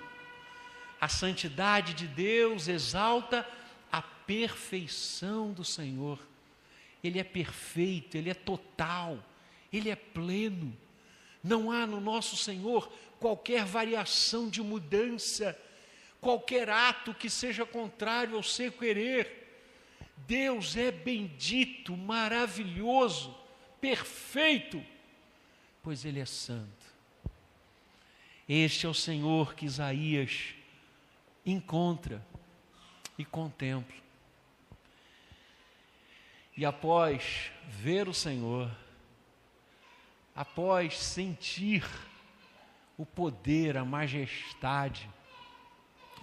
A 1.00 1.08
santidade 1.08 1.94
de 1.94 2.06
Deus 2.06 2.68
exalta 2.68 3.46
a 3.90 4.00
perfeição 4.00 5.52
do 5.52 5.64
Senhor. 5.64 6.18
Ele 7.02 7.18
é 7.18 7.24
perfeito, 7.24 8.16
ele 8.16 8.28
é 8.28 8.34
total, 8.34 9.18
ele 9.72 9.90
é 9.90 9.96
pleno. 9.96 10.76
Não 11.42 11.70
há 11.70 11.86
no 11.86 12.00
nosso 12.00 12.36
Senhor 12.36 12.92
qualquer 13.18 13.64
variação 13.64 14.48
de 14.48 14.62
mudança, 14.62 15.58
qualquer 16.20 16.68
ato 16.68 17.14
que 17.14 17.30
seja 17.30 17.64
contrário 17.64 18.36
ao 18.36 18.42
seu 18.42 18.70
querer. 18.72 19.38
Deus 20.26 20.76
é 20.76 20.90
bendito, 20.90 21.96
maravilhoso, 21.96 23.34
perfeito, 23.80 24.84
pois 25.82 26.04
Ele 26.04 26.20
é 26.20 26.26
santo. 26.26 26.90
Este 28.48 28.84
é 28.84 28.88
o 28.88 28.94
Senhor 28.94 29.54
que 29.54 29.64
Isaías 29.64 30.54
encontra 31.46 32.24
e 33.16 33.24
contempla. 33.24 33.96
E 36.56 36.64
após 36.64 37.50
ver 37.68 38.08
o 38.08 38.12
Senhor, 38.12 38.70
após 40.34 40.98
sentir 40.98 41.84
o 42.96 43.04
poder, 43.06 43.76
a 43.76 43.84
majestade, 43.84 45.08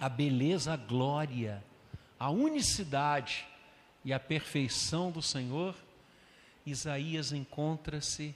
a 0.00 0.08
beleza, 0.08 0.72
a 0.72 0.76
glória, 0.76 1.62
a 2.18 2.30
unicidade 2.30 3.46
e 4.04 4.12
a 4.12 4.20
perfeição 4.20 5.10
do 5.10 5.20
Senhor, 5.20 5.74
Isaías 6.64 7.32
encontra-se 7.32 8.34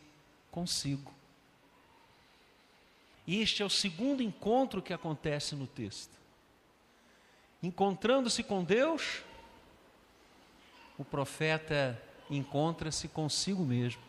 consigo. 0.50 1.12
Este 3.26 3.62
é 3.62 3.64
o 3.64 3.71
segundo 3.71 4.23
encontro 4.23 4.83
que 4.83 4.93
acontece 4.93 5.55
no 5.55 5.67
texto. 5.67 6.21
Encontrando-se 7.62 8.43
com 8.43 8.64
Deus, 8.64 9.23
o 10.99 11.05
profeta 11.05 12.00
encontra-se 12.29 13.07
consigo 13.09 13.64
mesmo. 13.64 14.02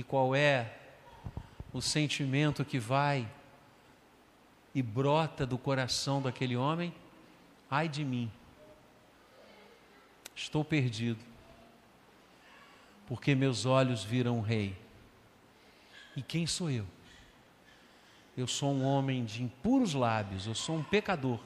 E 0.00 0.02
qual 0.02 0.34
é 0.34 0.78
o 1.74 1.82
sentimento 1.82 2.64
que 2.64 2.78
vai 2.78 3.30
e 4.74 4.80
brota 4.80 5.44
do 5.44 5.58
coração 5.58 6.22
daquele 6.22 6.56
homem? 6.56 6.90
Ai 7.70 7.86
de 7.86 8.02
mim, 8.02 8.32
estou 10.34 10.64
perdido, 10.64 11.22
porque 13.06 13.34
meus 13.34 13.66
olhos 13.66 14.02
viram 14.02 14.38
o 14.38 14.40
Rei. 14.40 14.74
E 16.16 16.22
quem 16.22 16.46
sou 16.46 16.70
eu? 16.70 16.86
Eu 18.34 18.46
sou 18.46 18.72
um 18.72 18.82
homem 18.82 19.22
de 19.22 19.42
impuros 19.42 19.92
lábios, 19.92 20.46
eu 20.46 20.54
sou 20.54 20.78
um 20.78 20.82
pecador 20.82 21.38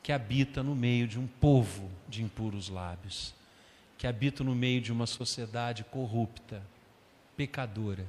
que 0.00 0.12
habita 0.12 0.62
no 0.62 0.76
meio 0.76 1.08
de 1.08 1.18
um 1.18 1.26
povo 1.26 1.90
de 2.08 2.22
impuros 2.22 2.68
lábios, 2.68 3.34
que 4.02 4.06
habita 4.08 4.42
no 4.42 4.52
meio 4.52 4.80
de 4.80 4.90
uma 4.90 5.06
sociedade 5.06 5.84
corrupta, 5.84 6.60
pecadora, 7.36 8.04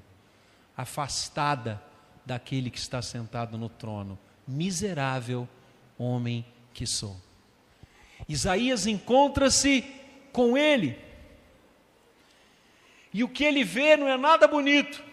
afastada 0.75 1.79
daquele 2.25 2.71
que 2.71 2.79
está 2.79 2.99
sentado 2.99 3.59
no 3.59 3.69
trono. 3.69 4.17
Miserável 4.47 5.47
homem 5.95 6.43
que 6.73 6.87
sou. 6.87 7.15
Isaías 8.27 8.87
encontra-se 8.87 9.83
com 10.31 10.57
ele. 10.57 10.97
E 13.13 13.23
o 13.23 13.29
que 13.29 13.43
ele 13.43 13.63
vê 13.63 13.95
não 13.95 14.07
é 14.07 14.17
nada 14.17 14.47
bonito. 14.47 15.03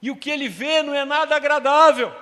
E 0.00 0.08
o 0.08 0.14
que 0.14 0.30
ele 0.30 0.48
vê 0.48 0.84
não 0.84 0.94
é 0.94 1.04
nada 1.04 1.34
agradável. 1.34 2.14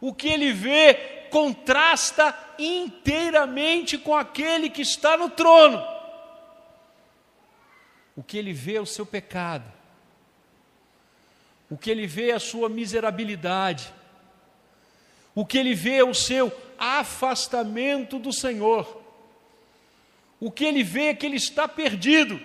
O 0.00 0.12
que 0.12 0.26
ele 0.26 0.52
vê 0.52 1.15
contrasta 1.30 2.36
inteiramente 2.58 3.98
com 3.98 4.14
aquele 4.14 4.70
que 4.70 4.82
está 4.82 5.16
no 5.16 5.30
trono. 5.30 5.84
O 8.16 8.22
que 8.22 8.38
ele 8.38 8.52
vê 8.52 8.76
é 8.76 8.80
o 8.80 8.86
seu 8.86 9.04
pecado. 9.04 9.70
O 11.70 11.76
que 11.76 11.90
ele 11.90 12.06
vê 12.06 12.30
é 12.30 12.34
a 12.34 12.40
sua 12.40 12.68
miserabilidade. 12.68 13.92
O 15.34 15.44
que 15.44 15.58
ele 15.58 15.74
vê 15.74 15.96
é 15.96 16.04
o 16.04 16.14
seu 16.14 16.50
afastamento 16.78 18.18
do 18.18 18.32
Senhor. 18.32 19.02
O 20.40 20.50
que 20.50 20.64
ele 20.64 20.82
vê 20.82 21.08
é 21.08 21.14
que 21.14 21.26
ele 21.26 21.36
está 21.36 21.68
perdido. 21.68 22.40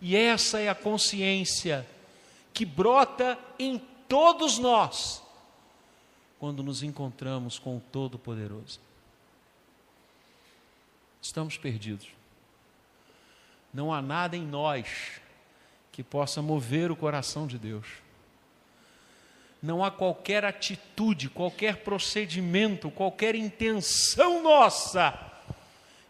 E 0.00 0.16
essa 0.16 0.60
é 0.60 0.68
a 0.68 0.74
consciência 0.74 1.86
que 2.52 2.64
brota 2.64 3.38
em 3.58 3.78
todos 4.08 4.58
nós 4.58 5.22
quando 6.40 6.62
nos 6.62 6.82
encontramos 6.82 7.58
com 7.58 7.76
o 7.76 7.80
Todo-Poderoso. 7.92 8.80
Estamos 11.20 11.58
perdidos. 11.58 12.08
Não 13.74 13.92
há 13.92 14.00
nada 14.00 14.38
em 14.38 14.46
nós 14.46 15.20
que 15.92 16.02
possa 16.02 16.40
mover 16.40 16.90
o 16.90 16.96
coração 16.96 17.46
de 17.46 17.58
Deus. 17.58 17.86
Não 19.62 19.84
há 19.84 19.90
qualquer 19.90 20.46
atitude, 20.46 21.28
qualquer 21.28 21.84
procedimento, 21.84 22.90
qualquer 22.90 23.34
intenção 23.34 24.42
nossa 24.42 25.12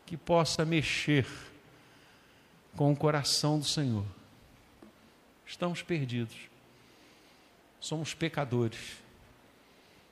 que 0.07 0.17
possa 0.17 0.65
mexer 0.65 1.27
com 2.77 2.93
o 2.93 2.97
coração 2.97 3.59
do 3.59 3.65
Senhor. 3.65 4.07
Estamos 5.45 5.83
perdidos. 5.83 6.37
Somos 7.81 8.15
pecadores 8.15 9.10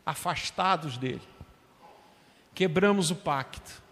afastados 0.09 0.97
dele. 0.97 1.21
Quebramos 2.55 3.11
o 3.11 3.17
pacto. 3.17 3.83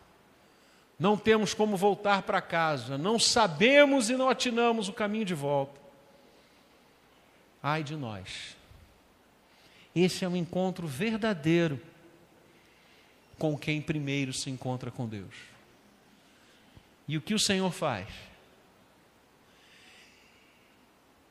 Não 0.98 1.14
temos 1.14 1.52
como 1.52 1.76
voltar 1.76 2.22
para 2.22 2.40
casa, 2.40 2.96
não 2.96 3.18
sabemos 3.18 4.08
e 4.08 4.16
não 4.16 4.30
atinamos 4.30 4.88
o 4.88 4.94
caminho 4.94 5.26
de 5.26 5.34
volta. 5.34 5.78
Ai 7.62 7.82
de 7.84 7.94
nós. 7.94 8.56
Esse 9.94 10.24
é 10.24 10.28
um 10.28 10.34
encontro 10.34 10.86
verdadeiro 10.86 11.78
com 13.38 13.58
quem 13.58 13.82
primeiro 13.82 14.32
se 14.32 14.48
encontra 14.48 14.90
com 14.90 15.06
Deus. 15.06 15.34
E 17.06 17.18
o 17.18 17.20
que 17.20 17.34
o 17.34 17.38
Senhor 17.38 17.70
faz? 17.72 18.08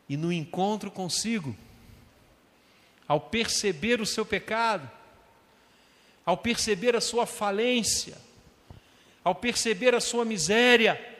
E 0.07 0.15
no 0.15 0.31
encontro 0.31 0.91
consigo, 0.91 1.55
ao 3.07 3.19
perceber 3.19 4.01
o 4.01 4.05
seu 4.05 4.25
pecado, 4.25 4.89
ao 6.25 6.37
perceber 6.37 6.95
a 6.95 7.01
sua 7.01 7.25
falência, 7.25 8.17
ao 9.23 9.35
perceber 9.35 9.93
a 9.93 10.01
sua 10.01 10.25
miséria, 10.25 11.13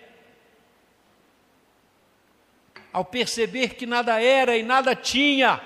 ao 2.92 3.04
perceber 3.04 3.76
que 3.76 3.86
nada 3.86 4.22
era 4.22 4.58
e 4.58 4.64
nada 4.64 4.96
tinha, 4.96 5.62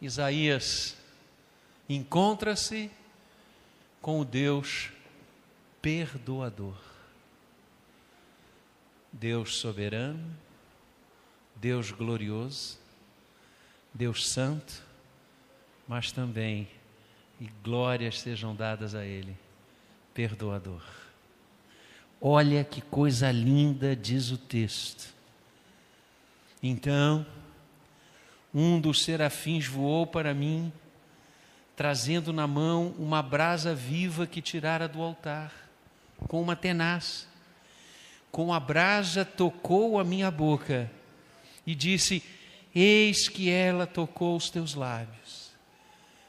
Isaías 0.00 0.96
encontra-se 1.88 2.90
com 4.02 4.20
o 4.20 4.24
Deus 4.24 4.90
perdoador. 5.80 6.76
Deus 9.12 9.56
soberano, 9.56 10.36
Deus 11.54 11.90
glorioso, 11.90 12.78
Deus 13.96 14.28
Santo, 14.28 14.82
mas 15.88 16.12
também, 16.12 16.68
e 17.40 17.48
glórias 17.64 18.20
sejam 18.20 18.54
dadas 18.54 18.94
a 18.94 19.06
Ele, 19.06 19.34
perdoador. 20.12 20.82
Olha 22.20 22.62
que 22.62 22.82
coisa 22.82 23.32
linda, 23.32 23.96
diz 23.96 24.30
o 24.30 24.36
texto. 24.36 25.14
Então, 26.62 27.24
um 28.52 28.78
dos 28.78 29.02
serafins 29.02 29.66
voou 29.66 30.06
para 30.06 30.34
mim, 30.34 30.70
trazendo 31.74 32.34
na 32.34 32.46
mão 32.46 32.94
uma 32.98 33.22
brasa 33.22 33.74
viva 33.74 34.26
que 34.26 34.42
tirara 34.42 34.86
do 34.86 35.00
altar, 35.00 35.52
com 36.28 36.42
uma 36.42 36.54
tenaz. 36.54 37.26
Com 38.30 38.52
a 38.52 38.60
brasa 38.60 39.24
tocou 39.24 39.98
a 39.98 40.04
minha 40.04 40.30
boca 40.30 40.90
e 41.66 41.74
disse: 41.74 42.22
Eis 42.78 43.26
que 43.26 43.48
ela 43.48 43.86
tocou 43.86 44.36
os 44.36 44.50
teus 44.50 44.74
lábios. 44.74 45.50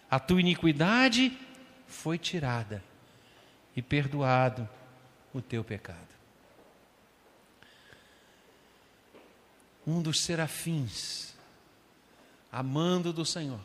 A 0.10 0.18
tua 0.18 0.40
iniquidade 0.40 1.38
foi 1.86 2.18
tirada 2.18 2.82
e 3.76 3.82
perdoado 3.82 4.68
o 5.34 5.42
teu 5.42 5.62
pecado. 5.62 6.08
Um 9.86 10.02
dos 10.02 10.22
serafins, 10.22 11.34
amando 12.50 13.12
do 13.12 13.26
Senhor, 13.26 13.60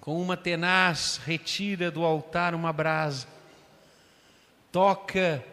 com 0.00 0.18
uma 0.18 0.38
tenaz 0.38 1.18
retira 1.18 1.90
do 1.90 2.02
altar 2.02 2.54
uma 2.54 2.72
brasa, 2.72 3.26
toca 4.72 5.44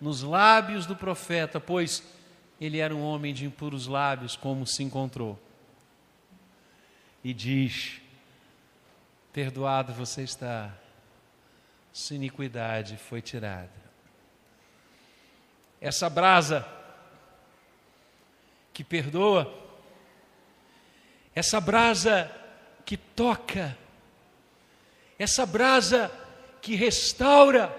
nos 0.00 0.22
lábios 0.22 0.86
do 0.86 0.94
profeta, 0.94 1.58
pois 1.58 2.13
ele 2.60 2.78
era 2.78 2.94
um 2.94 3.02
homem 3.02 3.34
de 3.34 3.44
impuros 3.44 3.86
lábios, 3.86 4.36
como 4.36 4.66
se 4.66 4.82
encontrou, 4.82 5.38
e 7.22 7.34
diz: 7.34 8.00
Perdoado 9.32 9.92
você 9.92 10.22
está, 10.22 10.72
sua 11.92 12.16
iniquidade 12.16 12.96
foi 12.96 13.20
tirada. 13.20 13.84
Essa 15.80 16.08
brasa 16.08 16.66
que 18.72 18.82
perdoa, 18.82 19.52
essa 21.34 21.60
brasa 21.60 22.30
que 22.84 22.96
toca, 22.96 23.76
essa 25.18 25.44
brasa 25.44 26.10
que 26.60 26.74
restaura, 26.74 27.74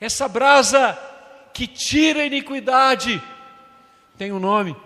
essa 0.00 0.28
brasa 0.28 1.15
que 1.56 1.66
tira 1.66 2.20
a 2.20 2.26
iniquidade, 2.26 3.22
tem 4.18 4.30
um 4.30 4.38
nome. 4.38 4.76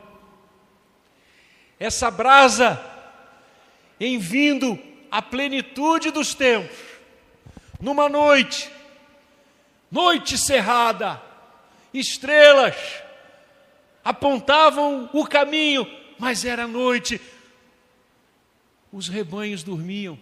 Essa 1.80 2.12
brasa, 2.12 2.80
em 3.98 4.20
vindo 4.20 4.78
a 5.10 5.20
plenitude 5.20 6.12
dos 6.12 6.32
tempos, 6.32 6.78
numa 7.80 8.08
noite, 8.08 8.70
noite 9.90 10.38
cerrada, 10.38 11.20
estrelas 11.92 12.76
apontavam 14.04 15.10
o 15.12 15.26
caminho, 15.26 15.84
mas 16.20 16.44
era 16.44 16.68
noite, 16.68 17.20
os 18.92 19.08
rebanhos 19.08 19.64
dormiam, 19.64 20.16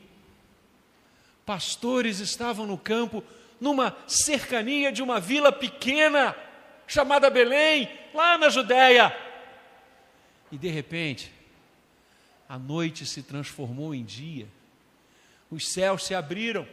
pastores 1.45 2.21
estavam 2.21 2.67
no 2.67 2.79
campo, 2.79 3.23
numa 3.61 3.97
cercania 4.07 4.93
de 4.93 5.03
uma 5.03 5.21
vila 5.21 5.51
pequena, 5.51 6.35
chamada 6.87 7.29
Belém, 7.29 7.91
lá 8.15 8.39
na 8.39 8.49
Judéia, 8.49 9.15
e 10.51 10.57
de 10.57 10.69
repente, 10.69 11.33
a 12.49 12.59
noite 12.59 13.05
se 13.05 13.23
transformou 13.23 13.95
em 13.95 14.05
dia, 14.05 14.49
os 15.51 15.69
céus 15.73 16.05
se 16.05 16.15
abriram, 16.15 16.67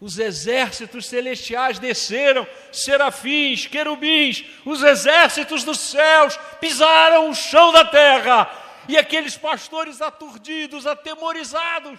os 0.00 0.18
exércitos 0.18 1.06
celestiais 1.06 1.78
desceram, 1.78 2.46
serafins, 2.70 3.66
querubins, 3.66 4.44
os 4.64 4.82
exércitos 4.82 5.64
dos 5.64 5.78
céus 5.78 6.38
pisaram 6.60 7.30
o 7.30 7.34
chão 7.34 7.72
da 7.72 7.84
terra, 7.84 8.50
e 8.86 8.98
aqueles 8.98 9.34
pastores 9.34 10.02
aturdidos, 10.02 10.86
atemorizados, 10.86 11.98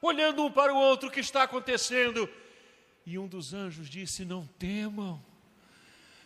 olhando 0.00 0.46
um 0.46 0.50
para 0.50 0.72
o 0.72 0.76
outro, 0.76 1.08
o 1.08 1.12
que 1.12 1.20
está 1.20 1.42
acontecendo? 1.42 2.28
E 3.06 3.18
um 3.18 3.26
dos 3.26 3.52
anjos 3.52 3.88
disse: 3.88 4.24
Não 4.24 4.46
temam, 4.58 5.20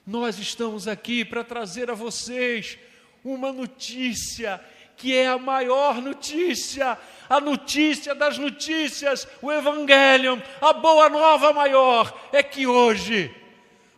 nós 0.06 0.38
estamos 0.38 0.86
aqui 0.86 1.24
para 1.24 1.42
trazer 1.42 1.90
a 1.90 1.94
vocês 1.94 2.78
uma 3.24 3.52
notícia 3.52 4.60
que 4.96 5.14
é 5.14 5.28
a 5.28 5.38
maior 5.38 6.00
notícia, 6.02 6.98
a 7.28 7.40
notícia 7.40 8.14
das 8.14 8.36
notícias, 8.36 9.28
o 9.40 9.50
Evangelho, 9.50 10.42
a 10.60 10.72
boa 10.72 11.08
nova 11.08 11.52
maior 11.52 12.12
é 12.32 12.42
que 12.42 12.66
hoje 12.66 13.32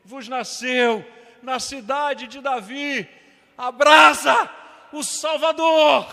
vos 0.04 0.28
nasceu 0.28 1.04
na 1.42 1.58
cidade 1.58 2.26
de 2.26 2.40
Davi, 2.40 3.08
abraça 3.56 4.50
o 4.92 5.02
Salvador, 5.02 6.06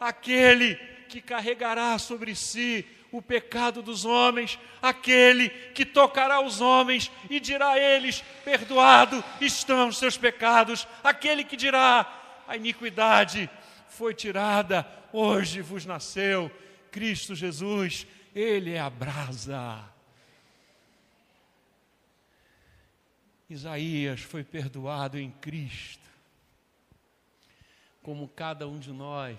aquele 0.00 0.76
que 1.08 1.20
carregará 1.20 1.98
sobre 1.98 2.34
si 2.34 2.86
o 3.16 3.22
pecado 3.22 3.80
dos 3.80 4.04
homens, 4.04 4.58
aquele 4.82 5.48
que 5.48 5.84
tocará 5.84 6.40
os 6.40 6.60
homens 6.60 7.12
e 7.30 7.38
dirá 7.38 7.70
a 7.70 7.78
eles: 7.78 8.24
Perdoado 8.44 9.22
estão 9.40 9.88
os 9.88 9.98
seus 9.98 10.16
pecados, 10.16 10.84
aquele 11.02 11.44
que 11.44 11.56
dirá: 11.56 12.42
A 12.48 12.56
iniquidade 12.56 13.48
foi 13.88 14.14
tirada, 14.14 14.84
hoje 15.12 15.60
vos 15.60 15.86
nasceu 15.86 16.50
Cristo 16.90 17.36
Jesus, 17.36 18.04
Ele 18.34 18.72
é 18.72 18.80
a 18.80 18.90
brasa. 18.90 19.88
Isaías 23.48 24.22
foi 24.22 24.42
perdoado 24.42 25.20
em 25.20 25.30
Cristo, 25.30 26.08
como 28.02 28.26
cada 28.26 28.66
um 28.66 28.80
de 28.80 28.90
nós, 28.90 29.38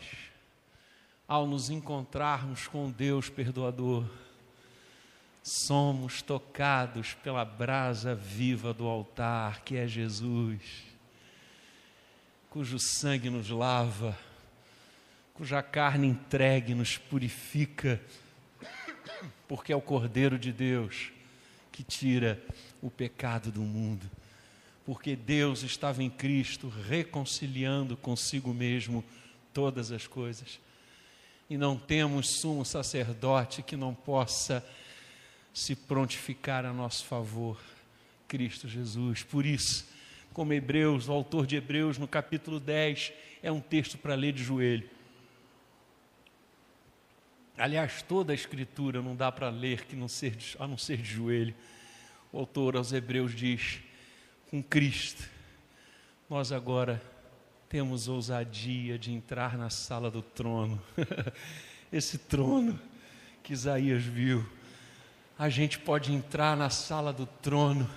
ao 1.28 1.48
nos 1.48 1.70
encontrarmos 1.70 2.68
com 2.68 2.92
Deus 2.92 3.30
perdoador, 3.30 4.06
somos 5.44 6.22
tocados 6.22 7.14
pela 7.16 7.46
brasa 7.46 8.16
viva 8.16 8.74
do 8.74 8.88
altar, 8.88 9.62
que 9.62 9.78
é 9.78 9.88
Jesus, 9.88 10.62
cujo 12.50 12.78
sangue 12.80 13.30
nos 13.30 13.50
lava 13.50 14.18
cuja 15.36 15.62
carne 15.62 16.08
entregue 16.08 16.74
nos 16.74 16.98
purifica, 16.98 18.02
porque 19.48 19.74
é 19.74 19.76
o 19.76 19.82
Cordeiro 19.82 20.40
de 20.40 20.52
Deus 20.52 21.12
que 21.74 21.84
tira 21.84 22.42
o 22.82 22.90
pecado 22.90 23.52
do 23.52 23.60
mundo. 23.60 24.10
Porque 24.86 25.14
Deus 25.14 25.62
estava 25.62 26.02
em 26.02 26.10
Cristo 26.10 26.70
reconciliando 26.70 27.98
consigo 27.98 28.54
mesmo 28.54 29.04
todas 29.54 29.92
as 29.92 30.08
coisas. 30.08 30.60
E 31.50 31.58
não 31.58 31.78
temos 31.78 32.30
sumo 32.30 32.66
sacerdote 32.66 33.62
que 33.62 33.76
não 33.76 33.94
possa 33.94 34.66
se 35.54 35.76
prontificar 35.76 36.66
a 36.66 36.74
nosso 36.74 37.06
favor, 37.06 37.60
Cristo 38.28 38.68
Jesus. 38.68 39.24
Por 39.24 39.46
isso, 39.46 39.88
como 40.34 40.52
Hebreus, 40.54 41.08
o 41.08 41.14
autor 41.14 41.46
de 41.46 41.56
Hebreus, 41.56 41.98
no 41.98 42.08
capítulo 42.08 42.60
10, 42.60 43.14
é 43.42 43.52
um 43.52 43.62
texto 43.62 43.98
para 43.98 44.16
ler 44.16 44.34
de 44.34 44.44
joelho. 44.44 44.90
Aliás, 47.58 48.02
toda 48.02 48.34
a 48.34 48.36
escritura 48.36 49.02
não 49.02 49.16
dá 49.16 49.32
para 49.32 49.50
ler 49.50 49.86
que 49.86 49.96
não 49.96 50.10
ser, 50.10 50.36
a 50.60 50.68
não 50.68 50.78
ser 50.78 50.98
de 50.98 51.10
joelho. 51.10 51.56
O 52.34 52.40
autor 52.40 52.76
aos 52.76 52.92
Hebreus 52.92 53.34
diz: 53.34 53.80
com 54.50 54.62
Cristo, 54.62 55.24
nós 56.30 56.52
agora 56.52 57.02
temos 57.70 58.08
ousadia 58.08 58.98
de 58.98 59.12
entrar 59.12 59.58
na 59.58 59.70
sala 59.70 60.10
do 60.12 60.22
trono. 60.22 60.82
Esse 61.92 62.18
trono 62.18 62.80
que 63.44 63.54
Isaías 63.54 64.04
viu, 64.04 64.48
a 65.38 65.50
gente 65.50 65.80
pode 65.80 66.14
entrar 66.14 66.56
na 66.56 66.70
sala 66.70 67.12
do 67.12 67.26
trono, 67.26 67.90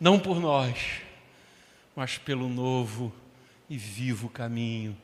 não 0.00 0.18
por 0.18 0.40
nós, 0.40 1.00
mas 1.94 2.18
pelo 2.18 2.48
novo 2.48 3.12
e 3.68 3.76
vivo 3.76 4.28
caminho 4.28 4.96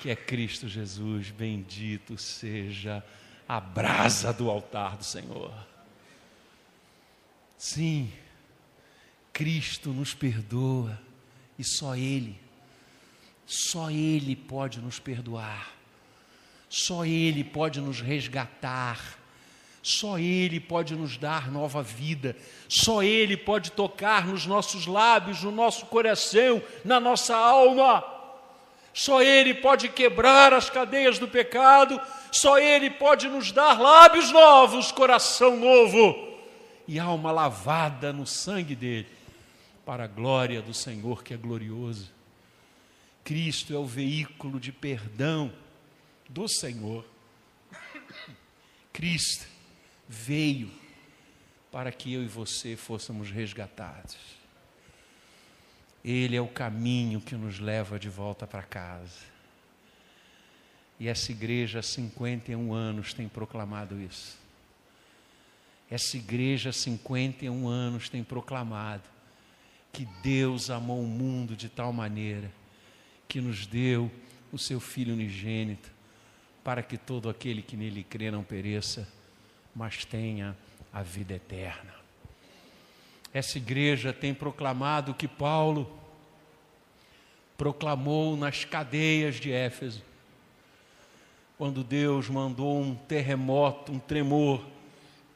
que 0.00 0.08
é 0.08 0.16
Cristo 0.16 0.66
Jesus. 0.66 1.30
Bendito 1.30 2.16
seja 2.16 3.04
a 3.46 3.60
brasa 3.60 4.32
do 4.32 4.50
altar 4.50 4.96
do 4.96 5.04
Senhor. 5.04 5.52
Sim, 7.56 8.10
Cristo 9.32 9.90
nos 9.90 10.14
perdoa 10.14 10.98
e 11.58 11.62
só 11.62 11.94
Ele, 11.94 12.40
só 13.50 13.90
Ele 13.90 14.36
pode 14.36 14.80
nos 14.80 15.00
perdoar, 15.00 15.72
só 16.68 17.04
Ele 17.04 17.42
pode 17.42 17.80
nos 17.80 18.00
resgatar, 18.00 19.18
só 19.82 20.20
Ele 20.20 20.60
pode 20.60 20.94
nos 20.94 21.16
dar 21.16 21.50
nova 21.50 21.82
vida, 21.82 22.36
só 22.68 23.02
Ele 23.02 23.36
pode 23.36 23.72
tocar 23.72 24.24
nos 24.24 24.46
nossos 24.46 24.86
lábios, 24.86 25.42
no 25.42 25.50
nosso 25.50 25.86
coração, 25.86 26.62
na 26.84 27.00
nossa 27.00 27.36
alma. 27.36 28.04
Só 28.94 29.20
Ele 29.20 29.54
pode 29.54 29.88
quebrar 29.88 30.54
as 30.54 30.70
cadeias 30.70 31.18
do 31.18 31.26
pecado, 31.26 32.00
só 32.30 32.56
Ele 32.56 32.88
pode 32.88 33.26
nos 33.26 33.50
dar 33.50 33.80
lábios 33.80 34.30
novos, 34.30 34.92
coração 34.92 35.56
novo 35.56 36.38
e 36.86 37.00
alma 37.00 37.32
lavada 37.32 38.12
no 38.12 38.28
sangue 38.28 38.76
dele, 38.76 39.08
para 39.84 40.04
a 40.04 40.08
glória 40.08 40.62
do 40.62 40.72
Senhor 40.72 41.24
que 41.24 41.34
é 41.34 41.36
glorioso. 41.36 42.19
Cristo 43.30 43.72
é 43.72 43.78
o 43.78 43.86
veículo 43.86 44.58
de 44.58 44.72
perdão 44.72 45.52
do 46.28 46.48
Senhor. 46.48 47.06
Cristo 48.92 49.46
veio 50.08 50.68
para 51.70 51.92
que 51.92 52.12
eu 52.12 52.24
e 52.24 52.26
você 52.26 52.74
fôssemos 52.74 53.30
resgatados. 53.30 54.16
Ele 56.04 56.34
é 56.34 56.40
o 56.40 56.48
caminho 56.48 57.20
que 57.20 57.36
nos 57.36 57.60
leva 57.60 58.00
de 58.00 58.08
volta 58.08 58.48
para 58.48 58.64
casa. 58.64 59.20
E 60.98 61.06
essa 61.06 61.30
igreja 61.30 61.78
há 61.78 61.82
51 61.84 62.72
anos 62.74 63.14
tem 63.14 63.28
proclamado 63.28 64.00
isso. 64.00 64.36
Essa 65.88 66.16
igreja 66.16 66.70
há 66.70 66.72
51 66.72 67.68
anos 67.68 68.08
tem 68.08 68.24
proclamado 68.24 69.04
que 69.92 70.04
Deus 70.20 70.68
amou 70.68 71.00
o 71.00 71.06
mundo 71.06 71.54
de 71.54 71.68
tal 71.68 71.92
maneira 71.92 72.58
que 73.30 73.40
nos 73.40 73.64
deu 73.64 74.10
o 74.52 74.58
seu 74.58 74.80
Filho 74.80 75.14
unigênito, 75.14 75.88
para 76.64 76.82
que 76.82 76.98
todo 76.98 77.30
aquele 77.30 77.62
que 77.62 77.76
nele 77.76 78.02
crê 78.02 78.28
não 78.28 78.42
pereça, 78.42 79.08
mas 79.72 80.04
tenha 80.04 80.56
a 80.92 81.00
vida 81.00 81.34
eterna. 81.34 81.94
Essa 83.32 83.56
igreja 83.56 84.12
tem 84.12 84.34
proclamado 84.34 85.14
que 85.14 85.28
Paulo 85.28 85.96
proclamou 87.56 88.36
nas 88.36 88.64
cadeias 88.64 89.36
de 89.36 89.52
Éfeso, 89.52 90.02
quando 91.56 91.84
Deus 91.84 92.28
mandou 92.28 92.80
um 92.82 92.96
terremoto, 92.96 93.92
um 93.92 94.00
tremor 94.00 94.66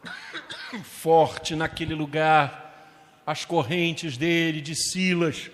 forte 0.82 1.54
naquele 1.54 1.94
lugar, 1.94 3.22
as 3.24 3.44
correntes 3.44 4.16
dele, 4.16 4.60
de 4.60 4.74
Silas, 4.74 5.48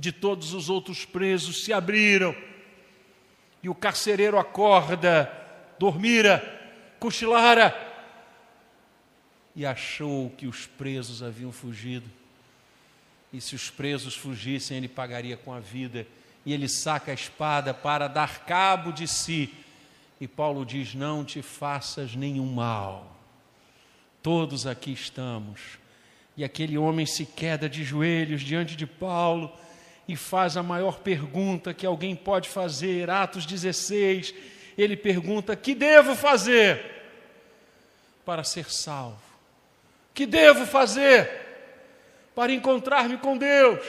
de 0.00 0.10
todos 0.10 0.54
os 0.54 0.70
outros 0.70 1.04
presos 1.04 1.62
se 1.62 1.72
abriram, 1.72 2.34
e 3.62 3.68
o 3.68 3.74
carcereiro 3.74 4.38
acorda, 4.38 5.30
dormira, 5.78 6.42
cochilara, 6.98 7.76
e 9.54 9.66
achou 9.66 10.30
que 10.30 10.46
os 10.46 10.66
presos 10.66 11.22
haviam 11.22 11.52
fugido. 11.52 12.08
E 13.30 13.40
se 13.40 13.54
os 13.54 13.68
presos 13.68 14.16
fugissem, 14.16 14.78
ele 14.78 14.88
pagaria 14.88 15.36
com 15.36 15.52
a 15.52 15.60
vida. 15.60 16.06
E 16.46 16.52
ele 16.54 16.66
saca 16.68 17.10
a 17.10 17.14
espada 17.14 17.74
para 17.74 18.08
dar 18.08 18.46
cabo 18.46 18.90
de 18.92 19.06
si. 19.06 19.52
E 20.18 20.26
Paulo 20.26 20.64
diz: 20.64 20.94
Não 20.94 21.24
te 21.24 21.42
faças 21.42 22.14
nenhum 22.14 22.50
mal. 22.50 23.14
Todos 24.22 24.66
aqui 24.66 24.92
estamos. 24.92 25.78
E 26.36 26.42
aquele 26.42 26.78
homem 26.78 27.04
se 27.04 27.26
queda 27.26 27.68
de 27.68 27.84
joelhos 27.84 28.40
diante 28.40 28.74
de 28.74 28.86
Paulo 28.86 29.52
e 30.10 30.16
faz 30.16 30.56
a 30.56 30.62
maior 30.62 30.98
pergunta 30.98 31.72
que 31.72 31.86
alguém 31.86 32.16
pode 32.16 32.48
fazer, 32.48 33.08
Atos 33.08 33.46
16. 33.46 34.34
Ele 34.76 34.96
pergunta: 34.96 35.54
Que 35.54 35.72
devo 35.72 36.16
fazer 36.16 36.84
para 38.24 38.42
ser 38.42 38.68
salvo? 38.68 39.22
Que 40.12 40.26
devo 40.26 40.66
fazer 40.66 41.30
para 42.34 42.52
encontrar-me 42.52 43.18
com 43.18 43.38
Deus? 43.38 43.86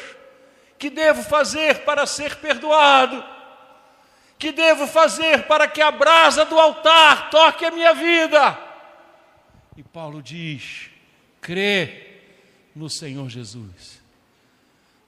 Que 0.77 0.91
devo 0.91 1.23
fazer 1.23 1.79
para 1.86 2.05
ser 2.05 2.36
perdoado? 2.36 3.23
Que 4.38 4.51
devo 4.51 4.86
fazer 4.86 5.47
para 5.47 5.67
que 5.67 5.81
a 5.81 5.89
brasa 5.89 6.45
do 6.45 6.60
altar 6.60 7.31
toque 7.31 7.65
a 7.65 7.71
minha 7.71 7.95
vida? 7.95 8.60
E 9.75 9.81
Paulo 9.81 10.21
diz: 10.21 10.91
crê 11.41 12.19
no 12.75 12.91
Senhor 12.91 13.27
Jesus 13.27 14.00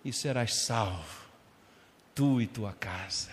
e 0.03 0.11
serás 0.11 0.55
salvo, 0.65 1.27
tu 2.13 2.41
e 2.41 2.47
tua 2.47 2.73
casa. 2.73 3.31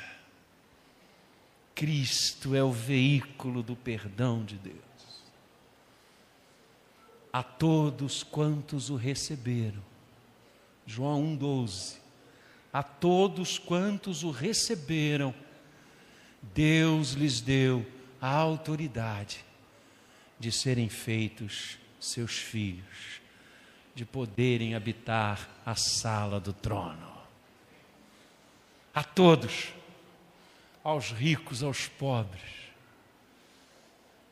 Cristo 1.74 2.54
é 2.54 2.62
o 2.62 2.70
veículo 2.70 3.62
do 3.62 3.74
perdão 3.74 4.44
de 4.44 4.56
Deus. 4.56 4.76
A 7.32 7.42
todos 7.42 8.22
quantos 8.22 8.90
o 8.90 8.96
receberam, 8.96 9.82
João 10.86 11.36
1,12. 11.38 11.98
A 12.72 12.82
todos 12.82 13.58
quantos 13.58 14.22
o 14.22 14.30
receberam, 14.30 15.34
Deus 16.54 17.12
lhes 17.12 17.40
deu 17.40 17.86
a 18.20 18.28
autoridade 18.28 19.44
de 20.38 20.52
serem 20.52 20.88
feitos 20.88 21.78
seus 21.98 22.36
filhos 22.38 23.19
de 23.94 24.04
poderem 24.04 24.74
habitar 24.74 25.48
a 25.64 25.74
sala 25.74 26.40
do 26.40 26.52
trono. 26.52 27.10
A 28.94 29.04
todos, 29.04 29.68
aos 30.82 31.10
ricos, 31.10 31.62
aos 31.62 31.86
pobres, 31.86 32.42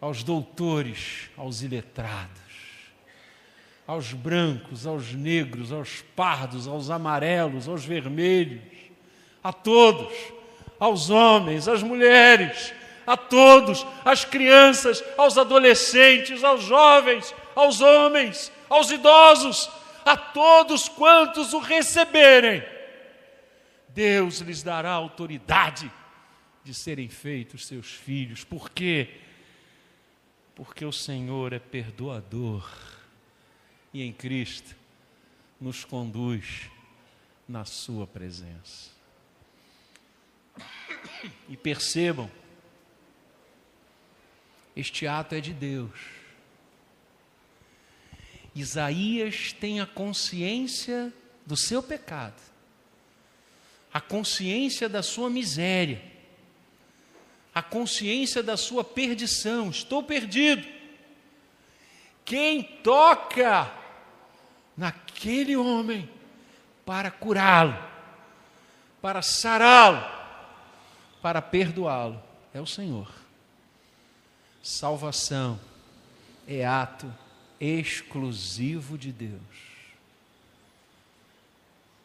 aos 0.01 0.23
doutores, 0.23 1.31
aos 1.37 1.63
iletrados, 1.63 2.39
aos 3.87 4.13
brancos, 4.13 4.87
aos 4.87 5.13
negros, 5.13 5.73
aos 5.73 6.03
pardos, 6.15 6.67
aos 6.67 6.91
amarelos, 6.91 7.69
aos 7.69 7.85
vermelhos, 7.85 8.63
a 9.43 9.53
todos, 9.53 10.13
aos 10.79 11.11
homens, 11.11 11.67
às 11.67 11.83
mulheres, 11.83 12.73
a 13.07 13.17
todos, 13.17 13.87
às 14.05 14.25
crianças, 14.25 15.03
aos 15.17 15.39
adolescentes, 15.39 16.45
aos 16.45 16.63
jovens, 16.65 17.35
aos 17.57 17.81
homens, 17.81 18.53
aos 18.69 18.91
idosos, 18.91 19.71
a 20.05 20.17
todos 20.17 20.89
quantos 20.89 21.53
o 21.53 21.59
receberem, 21.59 22.63
Deus 23.89 24.39
lhes 24.39 24.63
dará 24.63 24.91
autoridade 24.91 25.91
de 26.65 26.73
serem 26.73 27.09
feitos 27.09 27.67
seus 27.67 27.93
filhos. 27.93 28.45
Por 28.45 28.71
quê? 28.71 29.21
Porque 30.55 30.85
o 30.85 30.93
Senhor 30.93 31.53
é 31.53 31.59
perdoador 31.59 32.71
e 33.93 34.03
em 34.03 34.13
Cristo 34.13 34.77
nos 35.61 35.85
conduz 35.85 36.71
na 37.49 37.65
Sua 37.65 38.07
presença. 38.07 38.91
E 41.49 41.57
percebam, 41.57 42.31
este 44.77 45.07
ato 45.07 45.35
é 45.35 45.41
de 45.41 45.53
Deus 45.53 46.18
Isaías 48.61 49.53
tem 49.53 49.81
a 49.81 49.87
consciência 49.87 51.13
do 51.47 51.57
seu 51.57 51.81
pecado, 51.81 52.41
a 53.93 54.01
consciência 54.01 54.89
da 54.89 55.01
sua 55.01 55.31
miséria, 55.31 56.03
a 57.55 57.63
consciência 57.63 58.43
da 58.43 58.57
sua 58.57 58.83
perdição. 58.83 59.71
Estou 59.71 60.03
perdido. 60.03 60.67
Quem 62.25 62.63
toca 62.63 63.73
naquele 64.77 65.57
homem 65.57 66.11
para 66.85 67.13
curá-lo, 67.13 67.79
para 69.01 69.23
sará-lo, 69.23 70.05
para 71.23 71.41
perdoá-lo, 71.41 72.21
é 72.53 72.61
o 72.61 72.67
Senhor. 72.67 73.09
Salvação 74.63 75.61
é 76.47 76.67
ato 76.67 77.13
exclusivo 77.61 78.97
de 78.97 79.13
Deus. 79.13 79.41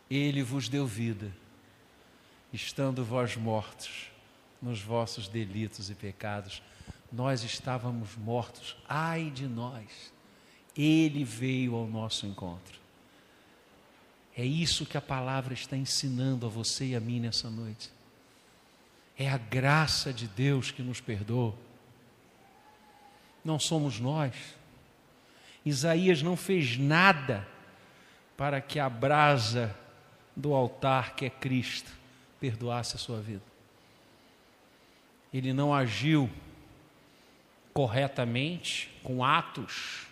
Ele 0.10 0.44
vos 0.44 0.70
deu 0.70 0.86
vida, 0.86 1.32
estando 2.52 3.04
vós 3.04 3.36
mortos 3.36 4.12
nos 4.62 4.82
vossos 4.82 5.28
delitos 5.28 5.90
e 5.90 5.96
pecados. 5.96 6.62
Nós 7.12 7.44
estávamos 7.44 8.16
mortos, 8.16 8.76
ai 8.88 9.30
de 9.30 9.48
nós. 9.48 10.12
Ele 10.76 11.24
veio 11.24 11.76
ao 11.76 11.88
nosso 11.88 12.26
encontro. 12.26 12.80
É 14.36 14.44
isso 14.44 14.86
que 14.86 14.98
a 14.98 15.02
palavra 15.02 15.54
está 15.54 15.78
ensinando 15.78 16.46
a 16.46 16.50
você 16.50 16.86
e 16.86 16.96
a 16.96 17.00
mim 17.00 17.20
nessa 17.20 17.50
noite. 17.50 17.92
É 19.16 19.30
a 19.30 19.38
graça 19.38 20.12
de 20.12 20.28
Deus 20.28 20.72
que 20.72 20.82
nos 20.82 21.00
perdoa. 21.00 21.54
Não 23.46 23.60
somos 23.60 24.00
nós 24.00 24.34
Isaías 25.66 26.22
não 26.22 26.36
fez 26.36 26.78
nada 26.78 27.48
para 28.36 28.60
que 28.60 28.80
a 28.80 28.90
brasa 28.90 29.76
do 30.36 30.54
altar, 30.54 31.16
que 31.16 31.26
é 31.26 31.30
Cristo, 31.30 31.92
perdoasse 32.40 32.96
a 32.96 33.00
sua 33.00 33.22
vida. 33.22 33.44
Ele 35.34 35.54
não 35.54 35.74
agiu 35.74 36.30
corretamente, 37.74 38.90
com 39.04 39.24
atos 39.24 40.06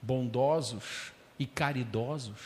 bondosos 0.00 1.12
e 1.38 1.46
caridosos. 1.46 2.40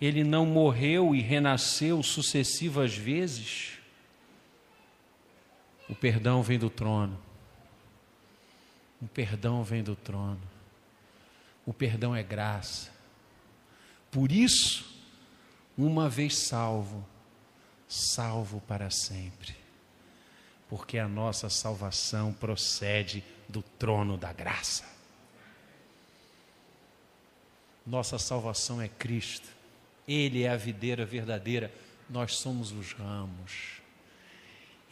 Ele 0.00 0.24
não 0.24 0.44
morreu 0.44 1.14
e 1.14 1.20
renasceu 1.20 2.02
sucessivas 2.02 2.94
vezes. 2.94 3.78
O 5.88 5.94
perdão 5.94 6.42
vem 6.42 6.58
do 6.58 6.68
trono. 6.68 7.18
O 9.00 9.06
perdão 9.06 9.62
vem 9.62 9.82
do 9.82 9.96
trono. 9.96 10.40
O 11.66 11.72
perdão 11.72 12.14
é 12.14 12.22
graça. 12.22 12.90
Por 14.10 14.32
isso, 14.32 14.90
uma 15.76 16.08
vez 16.08 16.36
salvo, 16.36 17.06
salvo 17.88 18.60
para 18.62 18.90
sempre. 18.90 19.54
Porque 20.68 20.98
a 20.98 21.08
nossa 21.08 21.48
salvação 21.48 22.32
procede 22.32 23.24
do 23.48 23.62
trono 23.62 24.16
da 24.16 24.32
graça. 24.32 24.84
Nossa 27.86 28.18
salvação 28.18 28.80
é 28.80 28.88
Cristo. 28.88 29.48
Ele 30.06 30.42
é 30.42 30.50
a 30.50 30.56
videira 30.56 31.04
verdadeira, 31.04 31.72
nós 32.08 32.36
somos 32.36 32.72
os 32.72 32.92
ramos. 32.92 33.80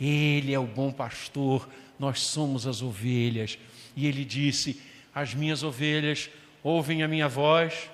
Ele 0.01 0.53
é 0.53 0.59
o 0.59 0.67
bom 0.67 0.93
pastor, 0.93 1.69
nós 1.99 2.21
somos 2.21 2.67
as 2.67 2.83
ovelhas. 2.83 3.59
E 3.97 4.07
ele 4.07 4.25
disse: 4.25 4.81
As 5.15 5.35
minhas 5.35 5.63
ovelhas 5.63 6.31
ouvem 6.63 7.03
a 7.03 7.09
minha 7.09 7.29
voz, 7.29 7.91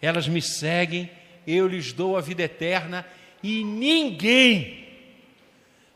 elas 0.00 0.26
me 0.26 0.40
seguem, 0.40 1.10
eu 1.46 1.66
lhes 1.66 1.92
dou 1.92 2.16
a 2.16 2.20
vida 2.20 2.42
eterna 2.42 3.06
e 3.42 3.64
ninguém 3.64 4.88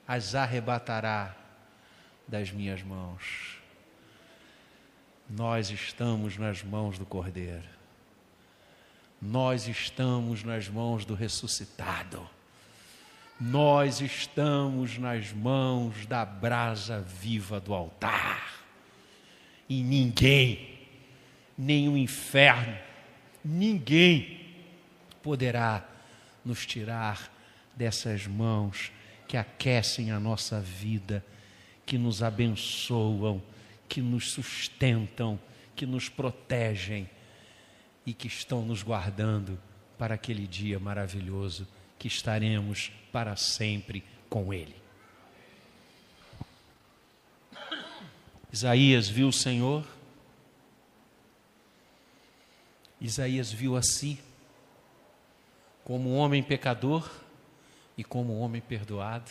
as 0.07 0.35
arrebatará 0.35 1.35
das 2.27 2.51
minhas 2.51 2.83
mãos. 2.83 3.59
Nós 5.29 5.71
estamos 5.71 6.37
nas 6.37 6.63
mãos 6.63 6.99
do 6.99 7.07
Cordeiro. 7.07 7.75
Nós 9.21 9.67
estamos 9.69 10.45
nas 10.45 10.69
mãos 10.69 11.05
do 11.05 11.15
ressuscitado. 11.15 12.29
Nós 13.41 14.01
estamos 14.01 14.99
nas 14.99 15.33
mãos 15.33 16.07
da 16.07 16.25
brasa 16.25 17.01
viva 17.01 17.59
do 17.59 17.73
altar. 17.73 18.63
E 19.69 19.83
ninguém, 19.83 20.74
o 21.59 21.97
inferno, 21.97 22.77
ninguém 23.45 24.41
poderá 25.23 25.87
nos 26.45 26.67
tirar 26.67 27.33
dessas 27.75 28.27
mãos 28.27 28.93
que 29.27 29.37
aquecem 29.37 30.11
a 30.11 30.21
nossa 30.21 30.61
vida, 30.61 31.25
que 31.87 31.99
nos 31.99 32.23
abençoam, 32.23 33.43
que 33.89 34.01
nos 34.01 34.31
sustentam, 34.31 35.39
que 35.75 35.87
nos 35.87 36.09
protegem 36.09 37.09
e 38.07 38.13
que 38.13 38.27
estão 38.27 38.63
nos 38.63 38.83
guardando 38.83 39.59
para 39.99 40.15
aquele 40.15 40.47
dia 40.47 40.79
maravilhoso 40.79 41.67
que 41.99 42.09
estaremos 42.09 42.93
para 43.11 43.37
sempre 43.37 44.05
com 44.29 44.53
Ele. 44.53 44.75
Isaías 48.53 49.09
viu 49.09 49.29
o 49.29 49.33
Senhor, 49.33 49.85
Isaías 53.01 53.53
viu 53.53 53.77
a 53.77 53.83
si 53.83 54.19
como 55.85 56.11
um 56.11 56.17
homem 56.17 56.43
pecador 56.43 57.09
e 57.97 58.03
como 58.03 58.35
um 58.35 58.41
homem 58.41 58.61
perdoado. 58.61 59.31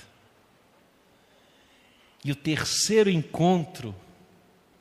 E 2.24 2.32
o 2.32 2.36
terceiro 2.36 3.10
encontro 3.10 3.94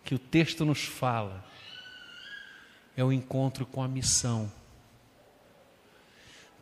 que 0.04 0.14
o 0.14 0.18
texto 0.18 0.64
nos 0.64 0.84
fala 0.84 1.44
é 2.96 3.02
o 3.02 3.12
encontro 3.12 3.64
com 3.64 3.82
a 3.82 3.88
missão. 3.88 4.52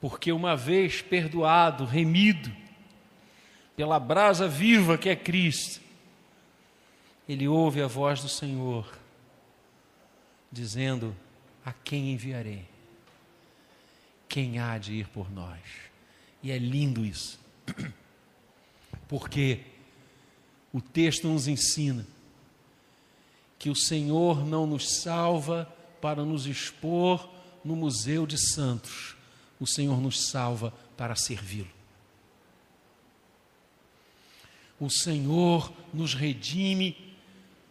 Porque 0.00 0.32
uma 0.32 0.56
vez 0.56 1.02
perdoado, 1.02 1.84
remido 1.84 2.50
pela 3.76 3.98
brasa 3.98 4.48
viva 4.48 4.96
que 4.96 5.08
é 5.08 5.16
Cristo, 5.16 5.80
ele 7.28 7.46
ouve 7.46 7.82
a 7.82 7.86
voz 7.86 8.22
do 8.22 8.28
Senhor 8.28 8.90
dizendo: 10.50 11.14
A 11.70 11.72
quem 11.84 12.14
enviarei? 12.14 12.66
Quem 14.28 14.58
há 14.58 14.76
de 14.76 14.92
ir 14.94 15.06
por 15.06 15.30
nós? 15.30 15.60
E 16.42 16.50
é 16.50 16.58
lindo 16.58 17.04
isso, 17.06 17.38
porque 19.06 19.60
o 20.72 20.80
texto 20.80 21.28
nos 21.28 21.46
ensina 21.46 22.04
que 23.56 23.70
o 23.70 23.76
Senhor 23.76 24.44
não 24.44 24.66
nos 24.66 24.96
salva 25.00 25.72
para 26.00 26.24
nos 26.24 26.44
expor 26.46 27.30
no 27.64 27.76
Museu 27.76 28.26
de 28.26 28.36
Santos, 28.36 29.14
o 29.60 29.66
Senhor 29.66 30.00
nos 30.00 30.28
salva 30.28 30.74
para 30.96 31.14
servi-lo. 31.14 31.70
O 34.80 34.90
Senhor 34.90 35.72
nos 35.94 36.14
redime 36.14 37.14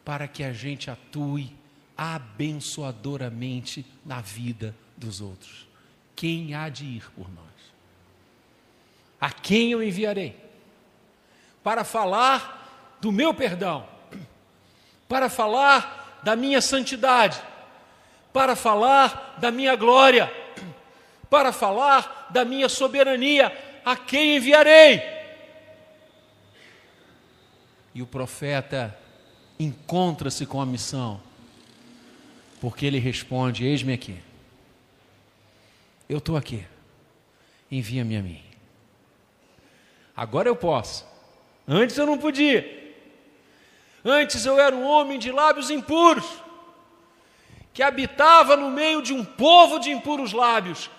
para 0.05 0.25
que 0.25 0.41
a 0.41 0.53
gente 0.53 0.89
atue 0.89 1.58
abençoadoramente 2.01 3.85
na 4.05 4.21
vida 4.21 4.73
dos 4.95 5.19
outros. 5.19 5.67
Quem 6.15 6.55
há 6.55 6.69
de 6.69 6.85
ir 6.85 7.11
por 7.11 7.29
nós? 7.29 7.45
A 9.19 9.29
quem 9.29 9.73
eu 9.73 9.83
enviarei? 9.83 10.33
Para 11.61 11.83
falar 11.83 12.95
do 13.01 13.11
meu 13.11 13.33
perdão, 13.33 13.85
para 15.09 15.29
falar 15.29 16.21
da 16.23 16.37
minha 16.37 16.61
santidade, 16.61 17.41
para 18.31 18.55
falar 18.55 19.35
da 19.37 19.51
minha 19.51 19.75
glória, 19.75 20.31
para 21.29 21.51
falar 21.51 22.27
da 22.29 22.45
minha 22.45 22.69
soberania. 22.69 23.81
A 23.83 23.97
quem 23.97 24.37
enviarei? 24.37 25.01
E 27.93 28.01
o 28.01 28.07
profeta 28.07 28.97
encontra-se 29.59 30.45
com 30.45 30.61
a 30.61 30.65
missão, 30.65 31.27
porque 32.59 32.85
ele 32.85 32.99
responde: 32.99 33.65
Eis-me 33.65 33.93
aqui, 33.93 34.17
eu 36.07 36.17
estou 36.17 36.35
aqui, 36.35 36.65
envia-me 37.71 38.17
a 38.17 38.21
mim. 38.21 38.41
Agora 40.15 40.49
eu 40.49 40.55
posso, 40.55 41.05
antes 41.67 41.97
eu 41.97 42.05
não 42.05 42.17
podia. 42.17 42.77
Antes 44.03 44.45
eu 44.45 44.57
era 44.57 44.75
um 44.75 44.85
homem 44.85 45.19
de 45.19 45.31
lábios 45.31 45.69
impuros 45.69 46.25
que 47.73 47.83
habitava 47.83 48.55
no 48.55 48.69
meio 48.69 49.01
de 49.01 49.13
um 49.13 49.23
povo 49.23 49.77
de 49.77 49.91
impuros 49.91 50.33
lábios. 50.33 50.89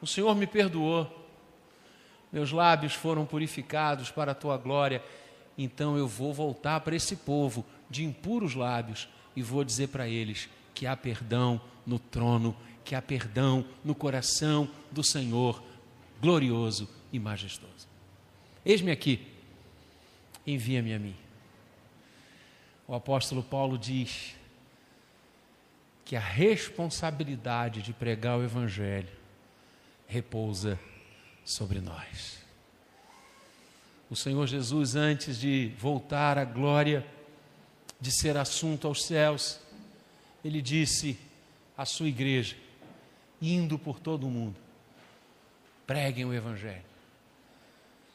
O 0.00 0.06
Senhor 0.06 0.34
me 0.34 0.46
perdoou, 0.46 1.10
meus 2.32 2.52
lábios 2.52 2.94
foram 2.94 3.24
purificados 3.24 4.10
para 4.10 4.32
a 4.32 4.34
tua 4.34 4.56
glória, 4.56 5.02
então 5.58 5.96
eu 5.96 6.06
vou 6.06 6.32
voltar 6.32 6.80
para 6.80 6.94
esse 6.94 7.16
povo 7.16 7.64
de 7.88 8.04
impuros 8.04 8.54
lábios 8.54 9.08
e 9.34 9.42
vou 9.42 9.64
dizer 9.64 9.88
para 9.88 10.08
eles 10.08 10.48
que 10.76 10.86
há 10.86 10.94
perdão 10.94 11.58
no 11.86 11.98
trono, 11.98 12.54
que 12.84 12.94
há 12.94 13.00
perdão 13.00 13.66
no 13.82 13.94
coração 13.94 14.70
do 14.92 15.02
Senhor, 15.02 15.62
glorioso 16.20 16.86
e 17.10 17.18
majestoso. 17.18 17.88
Eis-me 18.64 18.90
aqui, 18.90 19.26
envia-me 20.46 20.92
a 20.92 20.98
mim. 20.98 21.16
O 22.86 22.94
apóstolo 22.94 23.42
Paulo 23.42 23.78
diz: 23.78 24.36
que 26.04 26.14
a 26.14 26.20
responsabilidade 26.20 27.82
de 27.82 27.92
pregar 27.92 28.38
o 28.38 28.44
Evangelho 28.44 29.08
repousa 30.06 30.78
sobre 31.44 31.80
nós. 31.80 32.38
O 34.08 34.14
Senhor 34.14 34.46
Jesus, 34.46 34.94
antes 34.94 35.40
de 35.40 35.72
voltar 35.76 36.38
à 36.38 36.44
glória, 36.44 37.04
de 38.00 38.12
ser 38.12 38.36
assunto 38.36 38.86
aos 38.86 39.04
céus, 39.04 39.58
ele 40.46 40.62
disse 40.62 41.18
à 41.76 41.84
sua 41.84 42.08
igreja, 42.08 42.56
indo 43.42 43.76
por 43.78 43.98
todo 43.98 44.26
o 44.26 44.30
mundo, 44.30 44.56
preguem 45.86 46.24
o 46.24 46.32
Evangelho, 46.32 46.84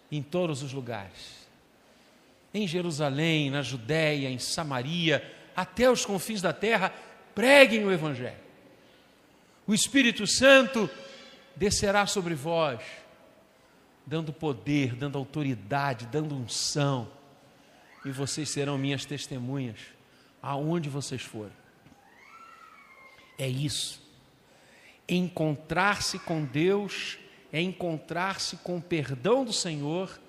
em 0.10 0.24
todos 0.24 0.64
os 0.64 0.72
lugares, 0.72 1.48
em 2.54 2.66
Jerusalém, 2.66 3.50
na 3.50 3.62
Judéia, 3.62 4.30
em 4.30 4.40
Samaria, 4.40 5.30
até 5.56 5.92
os 5.92 6.06
confins 6.06 6.42
da 6.42 6.54
terra, 6.54 6.94
preguem 7.36 7.84
o 7.86 7.92
Evangelho. 7.92 8.40
O 9.68 9.74
Espírito 9.74 10.26
Santo 10.26 10.90
descerá 11.56 12.08
sobre 12.08 12.34
vós, 12.34 12.82
dando 14.06 14.32
poder, 14.32 14.96
dando 14.96 15.18
autoridade, 15.18 16.06
dando 16.08 16.36
unção, 16.36 17.10
e 18.06 18.10
vocês 18.10 18.50
serão 18.50 18.78
minhas 18.78 19.06
testemunhas, 19.06 19.80
aonde 20.42 20.90
vocês 20.90 21.22
forem. 21.22 21.61
É 23.38 23.48
isso. 23.48 24.02
Encontrar-se 25.08 26.20
com 26.20 26.44
Deus 26.44 27.18
é 27.52 27.62
encontrar-se 27.62 28.58
com 28.58 28.78
o 28.78 28.82
perdão 28.82 29.44
do 29.44 29.52
Senhor 29.52 30.20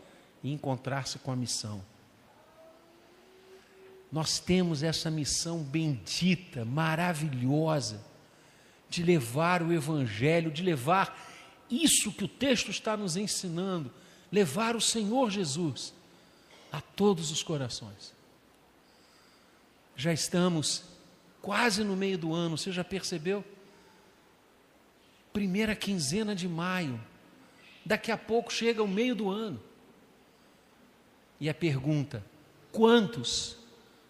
e 0.42 0.52
encontrar-se 0.52 1.18
com 1.18 1.30
a 1.30 1.36
missão 1.36 1.82
nós 4.12 4.38
temos 4.38 4.82
essa 4.82 5.10
missão 5.10 5.62
bendita, 5.62 6.66
maravilhosa, 6.66 8.04
de 8.90 9.02
levar 9.02 9.62
o 9.62 9.72
Evangelho, 9.72 10.50
de 10.50 10.62
levar 10.62 11.18
isso 11.70 12.12
que 12.12 12.22
o 12.22 12.28
texto 12.28 12.70
está 12.70 12.94
nos 12.94 13.16
ensinando, 13.16 13.90
levar 14.30 14.76
o 14.76 14.82
Senhor 14.82 15.30
Jesus 15.30 15.94
a 16.70 16.78
todos 16.78 17.30
os 17.30 17.42
corações. 17.42 18.12
Já 19.96 20.12
estamos 20.12 20.84
quase 21.42 21.82
no 21.82 21.96
meio 21.96 22.16
do 22.16 22.32
ano, 22.32 22.56
você 22.56 22.70
já 22.70 22.84
percebeu? 22.84 23.44
Primeira 25.32 25.74
quinzena 25.74 26.34
de 26.34 26.48
maio, 26.48 27.00
daqui 27.84 28.12
a 28.12 28.16
pouco 28.16 28.52
chega 28.52 28.82
o 28.82 28.88
meio 28.88 29.14
do 29.14 29.28
ano. 29.28 29.60
E 31.40 31.48
a 31.48 31.54
pergunta: 31.54 32.24
quantos 32.70 33.56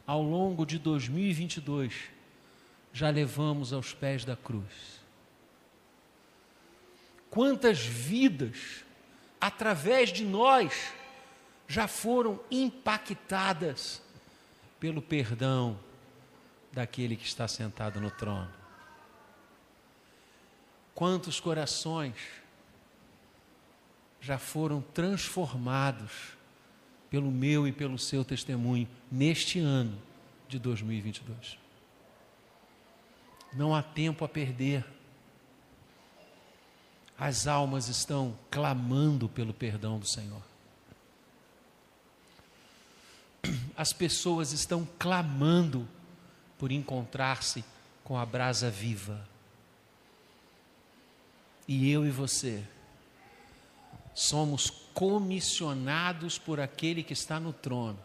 ao 0.07 0.23
longo 0.23 0.67
de 0.67 0.79
2022, 0.79 1.95
já 2.93 3.09
levamos 3.09 3.73
aos 3.73 3.95
pés 3.95 4.25
da 4.25 4.37
cruz. 4.37 5.01
Quantas 7.31 7.79
vidas, 7.79 8.85
através 9.41 10.13
de 10.13 10.25
nós, 10.25 10.93
já 11.67 11.89
foram 11.89 12.39
impactadas 12.51 14.03
pelo 14.79 15.01
perdão 15.01 15.79
daquele 16.73 17.17
que 17.17 17.27
está 17.27 17.47
sentado 17.47 18.01
no 18.01 18.11
trono? 18.11 18.53
Quantos 20.95 21.41
corações 21.41 22.15
já 24.21 24.39
foram 24.39 24.81
transformados 24.81 26.37
pelo 27.11 27.31
meu 27.31 27.69
e 27.69 27.73
pelo 27.73 27.99
seu 27.99 28.25
testemunho 28.25 28.89
neste 29.11 29.59
ano 29.59 30.01
de 30.49 30.59
2022. 30.59 31.59
Não 33.53 33.75
há 33.75 33.83
tempo 33.83 34.25
a 34.25 34.29
perder. 34.29 34.83
As 37.19 37.47
almas 37.47 37.89
estão 37.89 38.35
clamando 38.51 39.29
pelo 39.29 39.53
perdão 39.53 39.99
do 39.99 40.07
Senhor. 40.07 40.43
As 43.77 43.93
pessoas 43.93 44.53
estão 44.53 44.89
clamando 44.99 45.87
por 46.63 46.71
encontrar-se 46.71 47.65
com 48.05 48.17
a 48.17 48.25
brasa 48.25 48.71
viva. 48.71 49.29
E 51.67 51.91
eu 51.91 52.07
e 52.07 52.11
você 52.11 52.63
somos 54.15 54.71
comissionados 54.95 56.39
por 56.39 56.61
aquele 56.61 57.03
que 57.03 57.15
está 57.15 57.41
no 57.41 57.53
trono, 57.53 57.99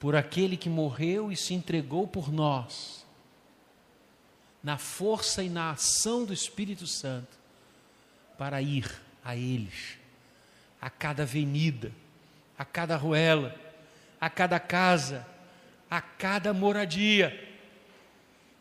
por 0.00 0.16
aquele 0.16 0.56
que 0.56 0.68
morreu 0.68 1.30
e 1.30 1.36
se 1.36 1.54
entregou 1.54 2.08
por 2.08 2.32
nós, 2.32 3.06
na 4.60 4.76
força 4.76 5.44
e 5.44 5.48
na 5.48 5.70
ação 5.70 6.24
do 6.24 6.32
Espírito 6.32 6.88
Santo, 6.88 7.38
para 8.36 8.60
ir 8.60 9.00
a 9.24 9.36
eles, 9.36 9.96
a 10.80 10.90
cada 10.90 11.22
avenida, 11.22 11.92
a 12.58 12.64
cada 12.64 12.96
ruela, 12.96 13.54
a 14.20 14.28
cada 14.28 14.58
casa, 14.58 15.24
a 15.92 16.00
cada 16.00 16.54
moradia, 16.54 17.38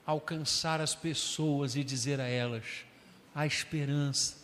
alcançar 0.05 0.81
as 0.81 0.93
pessoas 0.93 1.77
e 1.77 1.83
dizer 1.83 2.19
a 2.19 2.27
elas: 2.27 2.83
há 3.33 3.47
esperança, 3.47 4.35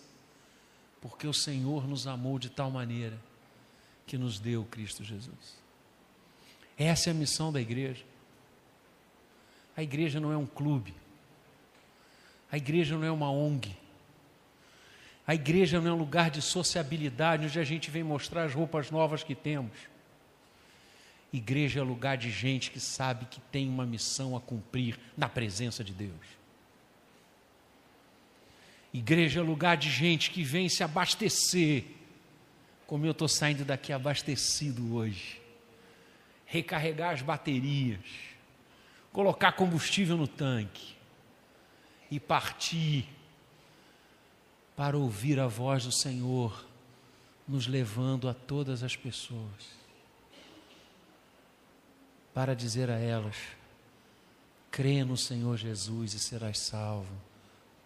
porque 1.02 1.28
o 1.28 1.34
Senhor 1.34 1.86
nos 1.86 2.08
amou 2.08 2.40
de 2.40 2.50
tal 2.50 2.72
maneira 2.72 3.20
que 4.06 4.18
nos 4.18 4.40
deu 4.40 4.64
Cristo 4.64 5.04
Jesus. 5.04 5.58
Essa 6.78 7.10
é 7.10 7.12
a 7.12 7.14
missão 7.14 7.52
da 7.52 7.60
igreja. 7.60 8.06
A 9.76 9.84
igreja 9.84 10.22
não 10.22 10.32
é 10.32 10.38
um 10.38 10.46
clube. 10.46 10.96
A 12.50 12.56
igreja 12.56 12.96
não 12.96 13.04
é 13.04 13.12
uma 13.12 13.30
ONG. 13.30 13.76
A 15.28 15.36
igreja 15.36 15.82
não 15.82 15.90
é 15.90 15.94
um 15.94 15.98
lugar 15.98 16.30
de 16.30 16.42
sociabilidade 16.42 17.48
onde 17.48 17.60
a 17.60 17.66
gente 17.66 17.92
vem 17.92 18.02
mostrar 18.02 18.46
as 18.46 18.54
roupas 18.54 18.90
novas 18.90 19.24
que 19.24 19.36
temos. 19.36 19.78
Igreja 21.32 21.82
é 21.82 21.84
lugar 21.84 22.18
de 22.18 22.32
gente 22.32 22.72
que 22.72 22.80
sabe 22.80 23.26
que 23.26 23.40
tem 23.40 23.68
uma 23.68 23.86
missão 23.86 24.36
a 24.36 24.42
cumprir 24.42 24.98
na 25.16 25.28
presença 25.28 25.84
de 25.84 25.94
Deus. 25.94 26.38
Igreja 28.94 29.42
é 29.42 29.44
lugar 29.44 29.76
de 29.78 29.90
gente 29.90 30.32
que 30.32 30.44
vem 30.44 30.70
se 30.70 30.84
abastecer, 30.84 31.84
como 32.86 33.06
eu 33.06 33.12
estou 33.12 33.28
saindo 33.28 33.66
daqui 33.66 33.92
abastecido 33.92 34.96
hoje. 34.96 35.42
Recarregar 36.46 37.14
as 37.14 37.22
baterias, 37.22 38.00
colocar 39.12 39.52
combustível 39.52 40.16
no 40.16 40.28
tanque 40.28 40.96
e 42.10 42.20
partir 42.20 43.06
para 44.78 44.98
ouvir 44.98 45.40
a 45.40 45.48
voz 45.48 45.84
do 45.84 45.92
Senhor, 45.92 46.66
nos 47.48 47.68
levando 47.68 48.30
a 48.30 48.34
todas 48.34 48.84
as 48.84 48.96
pessoas, 48.96 49.78
para 52.38 52.56
dizer 52.56 52.92
a 52.92 53.00
elas: 53.00 53.36
crê 54.70 55.04
no 55.04 55.18
Senhor 55.18 55.58
Jesus 55.58 56.14
e 56.14 56.20
serás 56.20 56.60
salvo 56.60 57.12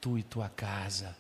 tu 0.02 0.18
e 0.18 0.24
tua 0.24 0.50
casa, 0.50 1.16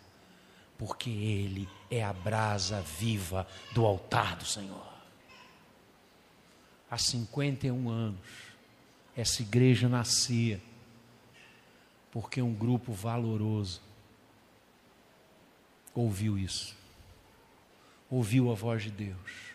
porque 0.77 1.09
Ele 1.09 1.65
é 1.89 2.03
a 2.03 2.11
brasa 2.11 2.81
viva 2.81 3.47
do 3.73 3.85
altar 3.85 4.35
do 4.35 4.43
Senhor. 4.43 4.85
Há 6.89 6.97
51 6.97 7.89
anos, 7.89 8.19
essa 9.15 9.41
igreja 9.41 9.87
nascia 9.87 10.61
porque 12.11 12.41
um 12.41 12.53
grupo 12.53 12.91
valoroso 12.91 13.81
ouviu 15.95 16.37
isso, 16.37 16.75
ouviu 18.09 18.51
a 18.51 18.55
voz 18.55 18.83
de 18.83 18.91
Deus, 18.91 19.50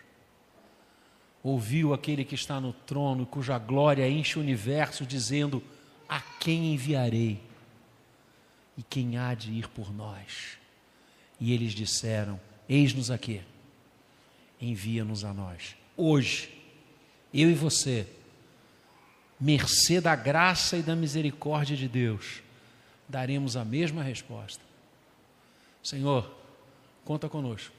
ouviu 1.48 1.92
aquele 1.92 2.24
que 2.24 2.34
está 2.34 2.60
no 2.60 2.72
trono, 2.72 3.26
cuja 3.26 3.58
glória 3.58 4.08
enche 4.08 4.38
o 4.38 4.42
universo, 4.42 5.06
dizendo: 5.06 5.62
A 6.08 6.20
quem 6.20 6.74
enviarei? 6.74 7.40
e 8.76 8.82
quem 8.82 9.16
há 9.16 9.34
de 9.34 9.52
ir 9.52 9.68
por 9.68 9.92
nós? 9.92 10.58
E 11.40 11.52
eles 11.52 11.72
disseram: 11.72 12.40
Eis-nos 12.68 13.10
aqui, 13.10 13.42
envia-nos 14.60 15.24
a 15.24 15.32
nós. 15.32 15.76
Hoje, 15.96 16.52
eu 17.32 17.50
e 17.50 17.54
você, 17.54 18.06
mercê 19.40 20.00
da 20.00 20.14
graça 20.14 20.76
e 20.76 20.82
da 20.82 20.94
misericórdia 20.94 21.76
de 21.76 21.88
Deus, 21.88 22.42
daremos 23.08 23.56
a 23.56 23.64
mesma 23.64 24.02
resposta. 24.02 24.62
Senhor, 25.82 26.30
conta 27.04 27.28
conosco. 27.28 27.74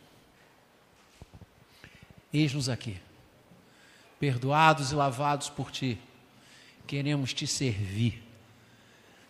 Eis-nos 2.33 2.69
aqui, 2.69 2.97
perdoados 4.19 4.91
e 4.91 4.95
lavados 4.95 5.49
por 5.49 5.71
Ti, 5.71 5.99
queremos 6.85 7.33
Te 7.33 7.45
servir 7.47 8.27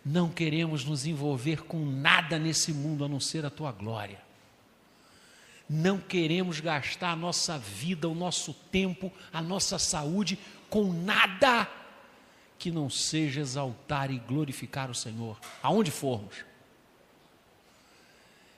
não 0.08 0.30
queremos 0.30 0.84
nos 0.84 1.04
envolver 1.04 1.64
com 1.64 1.84
nada 1.84 2.38
nesse 2.38 2.72
mundo 2.72 3.04
a 3.04 3.08
não 3.08 3.20
ser 3.20 3.44
a 3.44 3.50
tua 3.50 3.70
glória. 3.70 4.18
Não 5.68 5.98
queremos 5.98 6.60
gastar 6.60 7.10
a 7.10 7.16
nossa 7.16 7.58
vida, 7.58 8.08
o 8.08 8.14
nosso 8.14 8.54
tempo, 8.54 9.12
a 9.30 9.42
nossa 9.42 9.78
saúde 9.78 10.38
com 10.70 10.92
nada 10.92 11.68
que 12.58 12.70
não 12.70 12.88
seja 12.88 13.42
exaltar 13.42 14.10
e 14.10 14.18
glorificar 14.18 14.90
o 14.90 14.94
Senhor, 14.94 15.38
aonde 15.62 15.90
formos. 15.90 16.36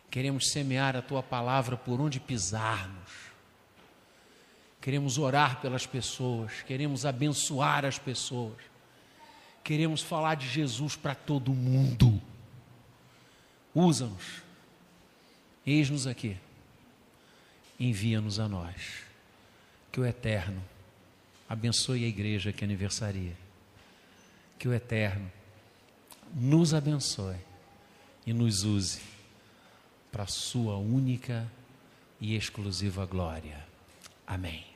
Queremos 0.08 0.50
semear 0.50 0.94
a 0.94 1.02
tua 1.02 1.22
palavra 1.22 1.76
por 1.76 2.00
onde 2.00 2.20
pisarmos. 2.20 3.29
Queremos 4.80 5.18
orar 5.18 5.60
pelas 5.60 5.86
pessoas, 5.86 6.62
queremos 6.62 7.04
abençoar 7.04 7.84
as 7.84 7.98
pessoas 7.98 8.70
Queremos 9.62 10.02
falar 10.02 10.34
de 10.34 10.48
Jesus 10.48 10.96
para 10.96 11.14
todo 11.14 11.52
mundo. 11.52 12.20
Usa-nos. 13.74 14.42
Eis-nos 15.66 16.06
aqui. 16.06 16.36
Envia-nos 17.78 18.40
a 18.40 18.48
nós. 18.48 19.02
Que 19.92 20.00
o 20.00 20.06
Eterno 20.06 20.62
abençoe 21.48 22.04
a 22.04 22.08
igreja 22.08 22.52
que 22.52 22.64
aniversaria. 22.64 23.36
Que 24.58 24.68
o 24.68 24.74
Eterno 24.74 25.30
nos 26.34 26.74
abençoe 26.74 27.36
e 28.26 28.32
nos 28.32 28.64
use 28.64 29.00
para 30.10 30.24
a 30.24 30.28
sua 30.28 30.76
única 30.76 31.50
e 32.20 32.34
exclusiva 32.34 33.06
glória. 33.06 33.64
Amém. 34.26 34.69